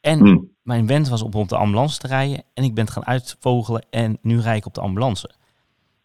En 0.00 0.18
Hm. 0.18 0.38
mijn 0.62 0.86
wens 0.86 1.08
was 1.08 1.22
om 1.22 1.32
op 1.32 1.48
de 1.48 1.56
ambulance 1.56 1.98
te 1.98 2.06
rijden. 2.06 2.42
En 2.54 2.64
ik 2.64 2.74
ben 2.74 2.84
het 2.84 2.92
gaan 2.92 3.06
uitvogelen 3.06 3.86
en 3.90 4.18
nu 4.22 4.40
rijd 4.40 4.58
ik 4.58 4.66
op 4.66 4.74
de 4.74 4.80
ambulance. 4.80 5.30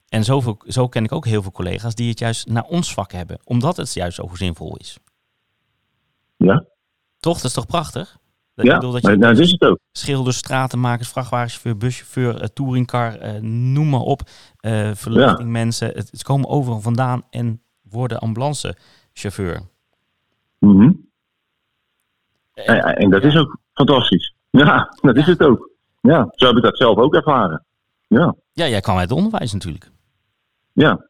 En 0.10 0.24
zoveel, 0.24 0.58
zo 0.68 0.88
ken 0.88 1.04
ik 1.04 1.12
ook 1.12 1.26
heel 1.26 1.42
veel 1.42 1.52
collega's 1.52 1.96
die 1.96 2.10
het 2.10 2.20
juist 2.20 2.48
naar 2.48 2.64
ons 2.64 2.94
vak 2.94 3.12
hebben. 3.12 3.40
Omdat 3.44 3.78
het 3.78 3.94
juist 3.94 4.16
zo 4.16 4.30
zinvol 4.34 4.78
is. 4.78 4.98
Ja, 6.38 6.66
Toch? 7.20 7.36
Dat 7.36 7.44
is 7.46 7.54
toch 7.54 7.66
prachtig? 7.66 8.18
Ik 8.58 8.64
ja. 8.64 8.74
bedoel, 8.76 8.92
dat 8.92 9.02
je 9.02 9.08
nou, 9.08 9.34
dat 9.34 9.40
is 9.44 9.52
het 9.52 9.62
ook. 9.64 9.80
schilders, 9.92 10.38
stratenmakers, 10.38 11.10
vrachtwagenchauffeur, 11.10 11.78
buschauffeur, 11.78 12.42
eh, 12.42 12.48
touringcar, 12.48 13.16
eh, 13.16 13.42
noem 13.42 13.90
maar 13.90 14.00
op. 14.00 14.22
eh 14.58 14.92
verlichtingmensen. 14.94 15.88
Het, 15.88 16.12
het 16.12 16.24
komen 16.24 16.50
overal 16.50 16.82
vandaan 16.82 17.24
en 17.30 17.62
worden 17.82 18.20
ambulancechauffeur. 18.20 19.62
Mhm. 20.60 20.92
En- 22.54 22.84
En, 22.84 22.96
en 22.96 23.10
dat 23.10 23.24
is 23.24 23.36
ook 23.38 23.58
fantastisch. 23.74 24.34
Ja, 24.50 24.94
dat 25.02 25.16
is 25.16 25.26
het 25.26 25.44
ook. 25.44 25.70
Ja, 26.02 26.28
zo 26.32 26.48
heb 26.48 26.56
ik 26.56 26.64
dat 26.64 26.78
zelf 26.78 26.98
ook 26.98 27.14
ervaren. 27.16 27.66
Ja, 28.08 28.36
ja, 28.54 28.68
jij 28.68 28.80
kwam 28.82 28.98
uit 28.98 29.10
het 29.10 29.18
onderwijs 29.18 29.54
natuurlijk. 29.54 29.92
ja, 30.74 31.10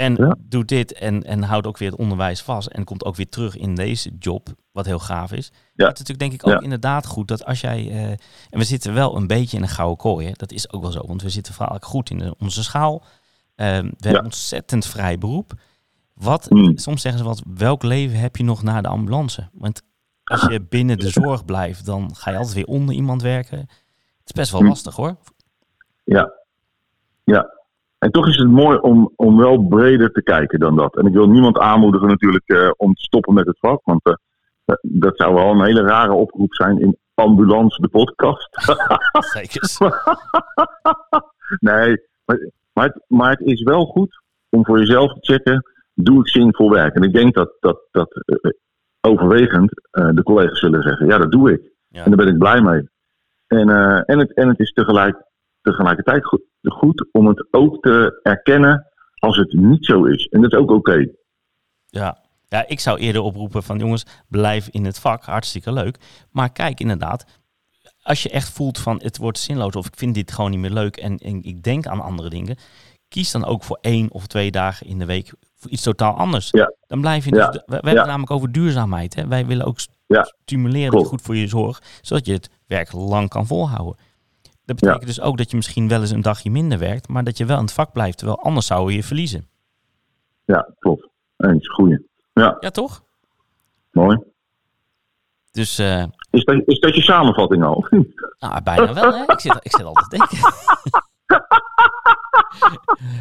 En 0.00 0.14
Ja. 0.14 0.36
doet 0.38 0.68
dit 0.68 0.92
en, 0.92 1.22
en 1.24 1.42
houdt 1.42 1.66
ook 1.66 1.78
weer 1.78 1.90
het 1.90 1.98
onderwijs 1.98 2.42
vast. 2.42 2.68
En 2.68 2.84
komt 2.84 3.04
ook 3.04 3.16
weer 3.16 3.28
terug 3.28 3.56
in 3.56 3.74
deze 3.74 4.10
job, 4.18 4.48
wat 4.72 4.86
heel 4.86 4.98
gaaf 4.98 5.32
is. 5.32 5.46
Ja. 5.52 5.86
Het 5.86 5.98
is 6.00 6.06
natuurlijk 6.06 6.18
denk 6.18 6.32
ik 6.32 6.46
ook 6.46 6.52
Ja. 6.52 6.60
inderdaad 6.60 7.06
goed 7.06 7.28
dat 7.28 7.44
als 7.44 7.60
jij... 7.60 7.88
eh, 7.90 8.10
en 8.10 8.18
we 8.58 8.64
zitten 8.64 8.94
wel 8.94 9.16
een 9.16 9.26
beetje 9.26 9.56
in 9.56 9.62
een 9.62 9.68
gouden 9.68 9.96
kooi, 9.96 10.26
hè. 10.26 10.32
dat 10.32 10.52
is 10.52 10.72
ook 10.72 10.82
wel 10.82 10.90
zo. 10.92 11.06
Want 11.06 11.22
we 11.22 11.28
zitten 11.28 11.54
vaak 11.54 11.84
goed 11.84 12.10
in 12.10 12.18
de- 12.18 12.34
onze 12.38 12.62
schaal. 12.62 13.02
Ehm, 13.54 13.84
we 13.84 14.06
hebben 14.08 14.24
ontzettend 14.24 14.86
vrij 14.86 15.18
beroep. 15.18 15.52
Wat, 16.14 16.50
Mm. 16.50 16.78
soms 16.78 17.02
zeggen 17.02 17.20
ze 17.20 17.26
wat, 17.28 17.42
welk 17.54 17.82
leven 17.82 18.18
heb 18.18 18.36
je 18.36 18.44
nog 18.44 18.62
na 18.62 18.80
de 18.80 18.88
ambulance? 18.88 19.48
Want 19.52 19.82
als 20.24 20.42
je 20.42 20.60
binnen 20.60 20.98
de 20.98 21.08
zorg 21.10 21.44
blijft, 21.44 21.84
dan 21.86 22.16
ga 22.16 22.30
je 22.30 22.36
altijd 22.36 22.54
weer 22.54 22.66
onder 22.66 22.94
iemand 22.94 23.22
werken. 23.22 23.58
Het 23.58 23.68
is 24.24 24.32
best 24.32 24.50
wel 24.52 24.60
Mm. 24.60 24.68
lastig 24.68 24.96
hoor. 24.96 25.16
ja. 26.04 26.32
Ja. 27.24 27.58
En 28.00 28.10
toch 28.10 28.28
is 28.28 28.36
het 28.36 28.50
mooi 28.50 28.78
om, 28.78 29.12
om 29.16 29.36
wel 29.36 29.66
breder 29.66 30.12
te 30.12 30.22
kijken 30.22 30.58
dan 30.58 30.76
dat. 30.76 30.96
En 30.96 31.06
ik 31.06 31.12
wil 31.12 31.28
niemand 31.28 31.58
aanmoedigen 31.58 32.08
natuurlijk 32.08 32.48
eh, 32.48 32.70
om 32.76 32.94
te 32.94 33.02
stoppen 33.02 33.34
met 33.34 33.46
het 33.46 33.58
vak. 33.58 33.80
Want 33.84 34.04
eh, 34.04 34.74
dat 34.82 35.16
zou 35.16 35.34
wel 35.34 35.50
een 35.50 35.64
hele 35.64 35.82
rare 35.82 36.12
oproep 36.12 36.54
zijn 36.54 36.80
in 36.80 36.98
Ambulance 37.14 37.80
de 37.80 37.88
podcast. 37.88 38.48
Zeker. 39.36 39.62
nee, 41.70 41.96
maar, 42.24 42.50
maar, 42.72 42.84
het, 42.86 43.04
maar 43.06 43.30
het 43.30 43.40
is 43.40 43.62
wel 43.62 43.86
goed 43.86 44.22
om 44.48 44.64
voor 44.64 44.78
jezelf 44.78 45.12
te 45.12 45.32
checken, 45.32 45.62
doe 45.94 46.20
ik 46.20 46.28
zinvol 46.28 46.70
werk? 46.70 46.94
En 46.94 47.02
ik 47.02 47.12
denk 47.12 47.34
dat, 47.34 47.56
dat, 47.60 47.80
dat 47.90 48.22
eh, 48.24 48.50
overwegend 49.00 49.70
de 49.90 50.22
collega's 50.22 50.58
zullen 50.58 50.82
zeggen, 50.82 51.06
ja 51.06 51.18
dat 51.18 51.32
doe 51.32 51.52
ik. 51.52 51.72
Ja. 51.88 52.04
En 52.04 52.10
daar 52.10 52.24
ben 52.24 52.34
ik 52.34 52.38
blij 52.38 52.60
mee. 52.60 52.88
En, 53.46 53.68
en, 54.04 54.18
het, 54.18 54.34
en 54.34 54.48
het 54.48 54.58
is 54.58 54.72
tegelijk, 54.72 55.16
tegelijkertijd 55.62 56.24
goed, 56.24 56.42
goed 56.62 57.08
om 57.12 57.26
het 57.26 57.46
ook 57.50 57.82
te 57.82 58.20
erkennen 58.22 58.86
als 59.14 59.36
het 59.36 59.52
niet 59.52 59.84
zo 59.86 60.04
is. 60.04 60.26
En 60.26 60.40
dat 60.40 60.52
is 60.52 60.58
ook 60.58 60.70
oké. 60.70 61.06
Ja. 61.86 62.18
ja, 62.48 62.68
ik 62.68 62.80
zou 62.80 62.98
eerder 62.98 63.22
oproepen 63.22 63.62
van 63.62 63.78
jongens, 63.78 64.04
blijf 64.28 64.68
in 64.68 64.84
het 64.84 64.98
vak, 64.98 65.24
hartstikke 65.24 65.72
leuk. 65.72 65.98
Maar 66.30 66.52
kijk 66.52 66.80
inderdaad, 66.80 67.24
als 68.02 68.22
je 68.22 68.30
echt 68.30 68.50
voelt 68.50 68.78
van 68.78 69.00
het 69.02 69.18
wordt 69.18 69.38
zinloos 69.38 69.76
of 69.76 69.86
ik 69.86 69.96
vind 69.96 70.14
dit 70.14 70.32
gewoon 70.32 70.50
niet 70.50 70.60
meer 70.60 70.70
leuk 70.70 70.96
en, 70.96 71.18
en 71.18 71.42
ik 71.42 71.62
denk 71.62 71.86
aan 71.86 72.00
andere 72.00 72.28
dingen, 72.28 72.56
kies 73.08 73.30
dan 73.30 73.44
ook 73.44 73.62
voor 73.62 73.78
één 73.80 74.10
of 74.10 74.26
twee 74.26 74.50
dagen 74.50 74.86
in 74.86 74.98
de 74.98 75.04
week 75.04 75.32
voor 75.56 75.70
iets 75.70 75.82
totaal 75.82 76.14
anders. 76.14 76.48
Ja. 76.50 76.72
Dan 76.86 77.00
blijf 77.00 77.24
je, 77.24 77.30
dus, 77.30 77.40
Ja. 77.40 77.50
we, 77.50 77.62
we 77.66 77.72
hebben 77.74 77.90
het 77.90 77.98
Ja. 77.98 78.04
namelijk 78.06 78.30
over 78.30 78.52
duurzaamheid. 78.52 79.14
Hè? 79.14 79.26
Wij 79.26 79.46
willen 79.46 79.66
ook 79.66 79.78
stimuleren 80.42 80.90
dat 80.92 81.06
goed 81.06 81.22
voor 81.22 81.36
je 81.36 81.46
zorg, 81.48 81.82
zodat 82.00 82.26
je 82.26 82.32
het 82.32 82.50
werk 82.66 82.92
lang 82.92 83.28
kan 83.28 83.46
volhouden. 83.46 83.96
Dat 84.76 84.80
betekent 84.80 85.06
dus 85.06 85.20
ook 85.20 85.36
dat 85.36 85.50
je 85.50 85.56
misschien 85.56 85.88
wel 85.88 86.00
eens 86.00 86.10
een 86.10 86.22
dagje 86.22 86.50
minder 86.50 86.78
werkt, 86.78 87.08
maar 87.08 87.24
dat 87.24 87.38
je 87.38 87.44
wel 87.44 87.56
in 87.56 87.62
het 87.62 87.72
vak 87.72 87.92
blijft, 87.92 88.18
terwijl 88.18 88.42
anders 88.42 88.66
zou 88.66 88.90
je 88.90 88.96
je 88.96 89.02
verliezen. 89.02 89.48
Ja, 90.44 90.74
klopt. 90.78 91.08
Eens, 91.36 91.68
goeie. 91.68 92.08
Ja, 92.32 92.56
Ja, 92.60 92.70
toch? 92.70 93.02
mooi. 93.90 94.18
Dus 95.50 95.78
eh, 95.78 96.04
Is 96.30 96.44
dat, 96.44 96.62
is 96.64 96.80
dat 96.80 96.94
je 96.94 97.02
samenvatting 97.02 97.64
al? 97.64 97.86
Nou, 98.38 98.62
bijna 98.62 98.94
wel, 98.94 99.12
hè? 99.12 99.32
Ik 99.32 99.40
zit, 99.40 99.58
ik 99.62 99.76
zit 99.76 99.84
altijd 99.84 100.10
te 100.10 100.16
denken. 100.16 100.38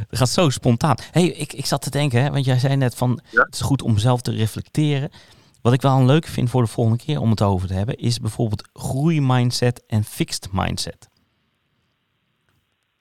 Het 0.10 0.18
gaat 0.18 0.30
zo 0.30 0.50
spontaan. 0.50 0.96
hey, 1.12 1.28
ik, 1.28 1.54
ik 1.54 1.66
zat 1.66 1.82
te 1.82 1.90
denken, 1.90 2.24
hè, 2.24 2.32
want 2.32 2.46
jij 2.46 2.60
zei 2.60 2.76
net 2.76 2.96
van... 2.96 3.20
Ja? 3.32 3.42
het 3.42 3.54
is 3.54 3.62
goed 3.62 3.82
om 3.82 3.98
zelf 3.98 4.22
te 4.22 4.32
reflecteren. 4.32 5.10
Wat 5.62 5.74
ik 5.74 5.82
wel 5.82 5.98
een 5.98 6.06
leuk 6.06 6.26
vind 6.26 6.50
voor 6.50 6.62
de 6.62 6.68
volgende 6.68 7.04
keer 7.04 7.20
om 7.20 7.30
het 7.30 7.42
over 7.42 7.68
te 7.68 7.74
hebben... 7.74 7.98
is 7.98 8.20
bijvoorbeeld 8.20 8.70
groeimindset 8.74 9.86
en 9.88 10.04
fixed 10.04 10.48
mindset. 10.52 11.09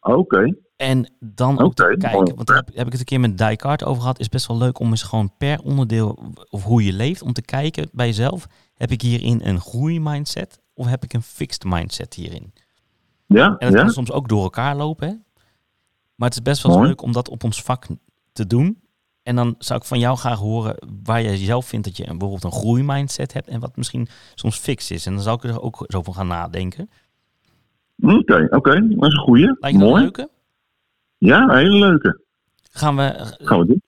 Oké. 0.01 0.55
En 0.77 1.13
dan 1.21 1.61
ook 1.61 1.75
te 1.75 1.95
kijken, 1.99 2.35
want 2.35 2.47
daar 2.47 2.57
heb, 2.57 2.69
heb 2.75 2.87
ik 2.87 2.93
het 2.93 3.01
een 3.01 3.07
keer 3.07 3.21
met 3.21 3.39
Dijkart 3.39 3.85
over 3.85 4.01
gehad, 4.01 4.19
is 4.19 4.29
best 4.29 4.47
wel 4.47 4.59
leuk 4.59 4.79
om 4.79 4.91
eens 4.91 5.03
gewoon 5.03 5.33
per 5.39 5.61
onderdeel, 5.63 6.19
of 6.51 6.63
hoe 6.63 6.85
je 6.85 6.93
leeft, 6.93 7.23
om 7.23 7.33
te 7.33 7.43
kijken 7.43 7.89
bij 7.93 8.07
jezelf, 8.07 8.47
heb 8.75 8.91
ik 8.91 9.03
hierin 9.03 9.41
een 9.45 9.61
groeimindset 9.61 10.61
of 10.75 10.87
heb 10.87 11.05
ik 11.05 11.13
een 11.13 11.23
fixed 11.23 11.65
mindset 11.65 12.15
hierin? 12.15 12.53
Ja, 13.27 13.47
En 13.47 13.67
dat 13.67 13.73
ja. 13.73 13.83
kan 13.85 13.91
soms 13.91 14.13
ook 14.13 14.29
door 14.29 14.43
elkaar 14.43 14.77
lopen, 14.77 15.09
hè? 15.09 15.15
maar 16.15 16.29
het 16.29 16.37
is 16.37 16.43
best 16.43 16.63
wel 16.63 16.77
Mooi. 16.77 16.89
leuk 16.89 17.03
om 17.03 17.13
dat 17.13 17.29
op 17.29 17.45
ons 17.45 17.63
vak 17.63 17.87
te 18.33 18.47
doen. 18.47 18.81
En 19.23 19.37
dan 19.37 19.55
zou 19.59 19.81
ik 19.81 19.87
van 19.87 19.99
jou 19.99 20.17
graag 20.17 20.39
horen 20.39 20.77
waar 21.03 21.23
jij 21.23 21.37
zelf 21.37 21.67
vindt 21.67 21.87
dat 21.87 21.97
je 21.97 22.05
bijvoorbeeld 22.05 22.45
een 22.45 22.53
groeimindset 22.53 23.33
hebt 23.33 23.49
en 23.49 23.61
wat 23.61 23.77
misschien 23.77 24.09
soms 24.35 24.57
fix 24.57 24.91
is. 24.91 25.07
En 25.07 25.15
dan 25.15 25.23
zou 25.23 25.37
ik 25.37 25.45
er 25.45 25.61
ook 25.61 25.85
zo 25.89 26.03
van 26.03 26.15
gaan 26.15 26.27
nadenken. 26.27 26.91
Oké, 28.01 28.47
oké. 28.51 28.71
Dat 28.89 29.09
is 29.11 29.15
een 29.15 29.23
goeie. 29.23 29.45
Lijkt 29.47 29.61
dat 29.61 29.73
een 29.73 29.79
Mooi. 29.79 30.03
leuke? 30.03 30.31
Ja, 31.19 31.43
een 31.43 31.57
hele 31.57 31.79
leuke. 31.79 32.21
Gaan 32.71 32.97
we, 32.97 33.35
Gaan 33.39 33.59
we 33.61 33.67
doen. 33.67 33.83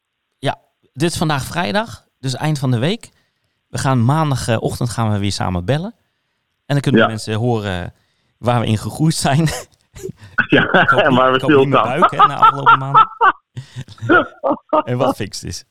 dit 0.93 1.11
is 1.11 1.17
vandaag 1.19 1.45
vrijdag, 1.45 2.07
dus 2.19 2.35
eind 2.35 2.59
van 2.59 2.71
de 2.71 2.79
week. 2.79 3.11
We 3.69 3.79
gaan 3.79 4.05
maandagochtend 4.05 4.91
gaan 4.91 5.13
we 5.13 5.19
weer 5.19 5.33
samen 5.33 5.65
bellen. 5.65 5.95
En 6.67 6.75
dan 6.75 6.81
kunnen 6.81 7.01
Ja. 7.01 7.07
mensen 7.07 7.35
horen 7.35 7.95
waar 8.39 8.61
we 8.61 8.67
in 8.67 8.79
gegroeid 8.79 9.15
zijn. 9.15 9.49
Ja, 10.49 10.63
niet- 10.73 11.11
maar 11.11 11.33
we 11.33 11.63
ik 11.63 11.71
buik 11.71 12.11
hè, 12.11 12.17
na 12.17 12.37
afgelopen 12.37 12.79
maanden. 12.79 13.09
en 14.85 14.97
wat 14.99 15.17
fixed 15.17 15.45
is. 15.49 15.65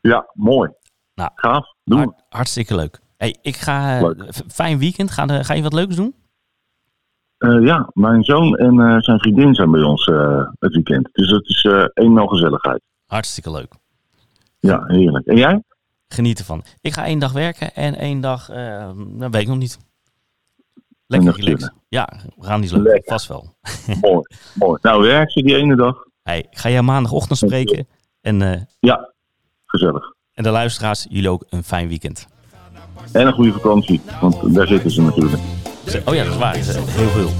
Ja, 0.00 0.30
mooi. 0.34 0.70
Nou, 1.14 1.30
Gaaf. 1.34 1.66
Doen. 1.84 1.98
Hart- 1.98 2.22
hartstikke 2.28 2.74
leuk. 2.74 3.00
Hey, 3.16 3.36
ik 3.42 3.56
ga, 3.56 3.96
eh, 3.96 4.02
Leuk. 4.02 4.32
fijn 4.48 4.78
weekend. 4.78 5.10
Ga, 5.10 5.26
de- 5.26 5.44
ga 5.44 5.54
je 5.54 5.62
wat 5.62 5.72
leuks 5.72 5.96
doen? 5.96 6.14
Eh, 7.42 7.64
ja, 7.64 7.90
mijn 7.92 8.24
zoon 8.24 8.56
en 8.56 8.80
eh, 8.80 8.96
zijn 8.98 9.18
vriendin 9.18 9.54
zijn 9.54 9.70
bij 9.70 9.82
ons 9.82 10.04
eh, 10.04 10.48
het 10.58 10.74
weekend. 10.74 11.08
Dus 11.12 11.30
het 11.30 11.48
is 11.48 11.66
eenmaal 11.94 12.26
gezelligheid. 12.26 12.82
Hartstikke 13.06 13.50
leuk. 13.50 13.72
Ja, 14.58 14.84
heerlijk. 14.86 15.26
En 15.26 15.36
jij? 15.36 15.62
Geniet 16.08 16.38
ervan. 16.38 16.64
Ik 16.80 16.92
ga 16.92 17.04
één 17.04 17.18
dag 17.18 17.32
werken 17.32 17.74
en 17.74 17.94
één 17.94 18.20
dag, 18.20 18.46
dat 18.96 19.30
weet 19.30 19.42
ik 19.42 19.48
nog 19.48 19.58
niet. 19.58 19.78
Lekker 21.06 21.34
relaxed. 21.36 21.72
Ja, 21.88 22.08
we 22.36 22.44
gaan 22.44 22.62
iets 22.62 22.72
leuk. 22.72 23.02
Vast 23.04 23.28
wel. 23.28 23.54
mooi, 24.00 24.22
mooi. 24.54 24.78
Nou, 24.82 25.02
werk 25.02 25.30
ze 25.30 25.42
die 25.42 25.56
ene 25.56 25.76
dag? 25.76 25.96
Hey, 26.22 26.38
ik 26.50 26.58
ga 26.58 26.68
je 26.68 26.82
maandagochtend 26.82 27.38
spreken. 27.38 27.86
En, 28.20 28.68
Ja, 28.80 29.12
gezellig. 29.66 30.14
en 30.32 30.42
de 30.42 30.50
luisteraars, 30.50 31.06
jullie 31.10 31.30
ook 31.30 31.44
een 31.48 31.64
fijn 31.64 31.88
weekend. 31.88 32.26
En 33.12 33.26
een 33.26 33.32
goede 33.32 33.52
vakantie, 33.52 34.00
want 34.20 34.54
daar 34.54 34.66
zitten 34.66 34.90
ze 34.90 35.02
natuurlijk. 35.02 35.61
Oh 36.04 36.14
ja, 36.14 36.24
dat 36.24 36.32
is 36.32 36.38
waar. 36.38 36.52
Dat 36.52 36.66
is 36.66 36.74
Heel 36.74 37.10
veel. 37.14 37.32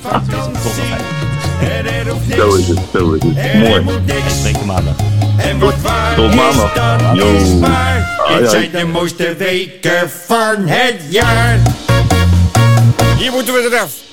Fijn. 0.00 1.00
En 1.86 2.08
hoeft 2.08 2.34
Zo 2.34 2.54
is 2.54 2.68
het, 2.68 2.78
zo 2.92 3.12
is 3.12 3.22
het. 3.22 3.36
En 3.36 3.58
Mooi. 3.58 3.84
niks. 4.06 4.38
Spreek 4.38 4.56
je 4.56 4.64
maandag. 4.64 4.94
En 5.36 5.58
wat 5.58 5.80
waar 5.80 6.14
Tot 6.14 6.34
maandag. 6.34 7.14
Yo. 7.14 7.32
Dit 7.32 7.60
hoi. 8.28 8.48
zijn 8.48 8.70
de 8.70 8.84
mooiste 8.84 9.34
weken 9.36 10.10
van 10.26 10.66
het 10.66 10.96
jaar. 11.08 11.58
Hier 13.18 13.32
moeten 13.32 13.54
we 13.54 13.68
eraf. 13.72 14.09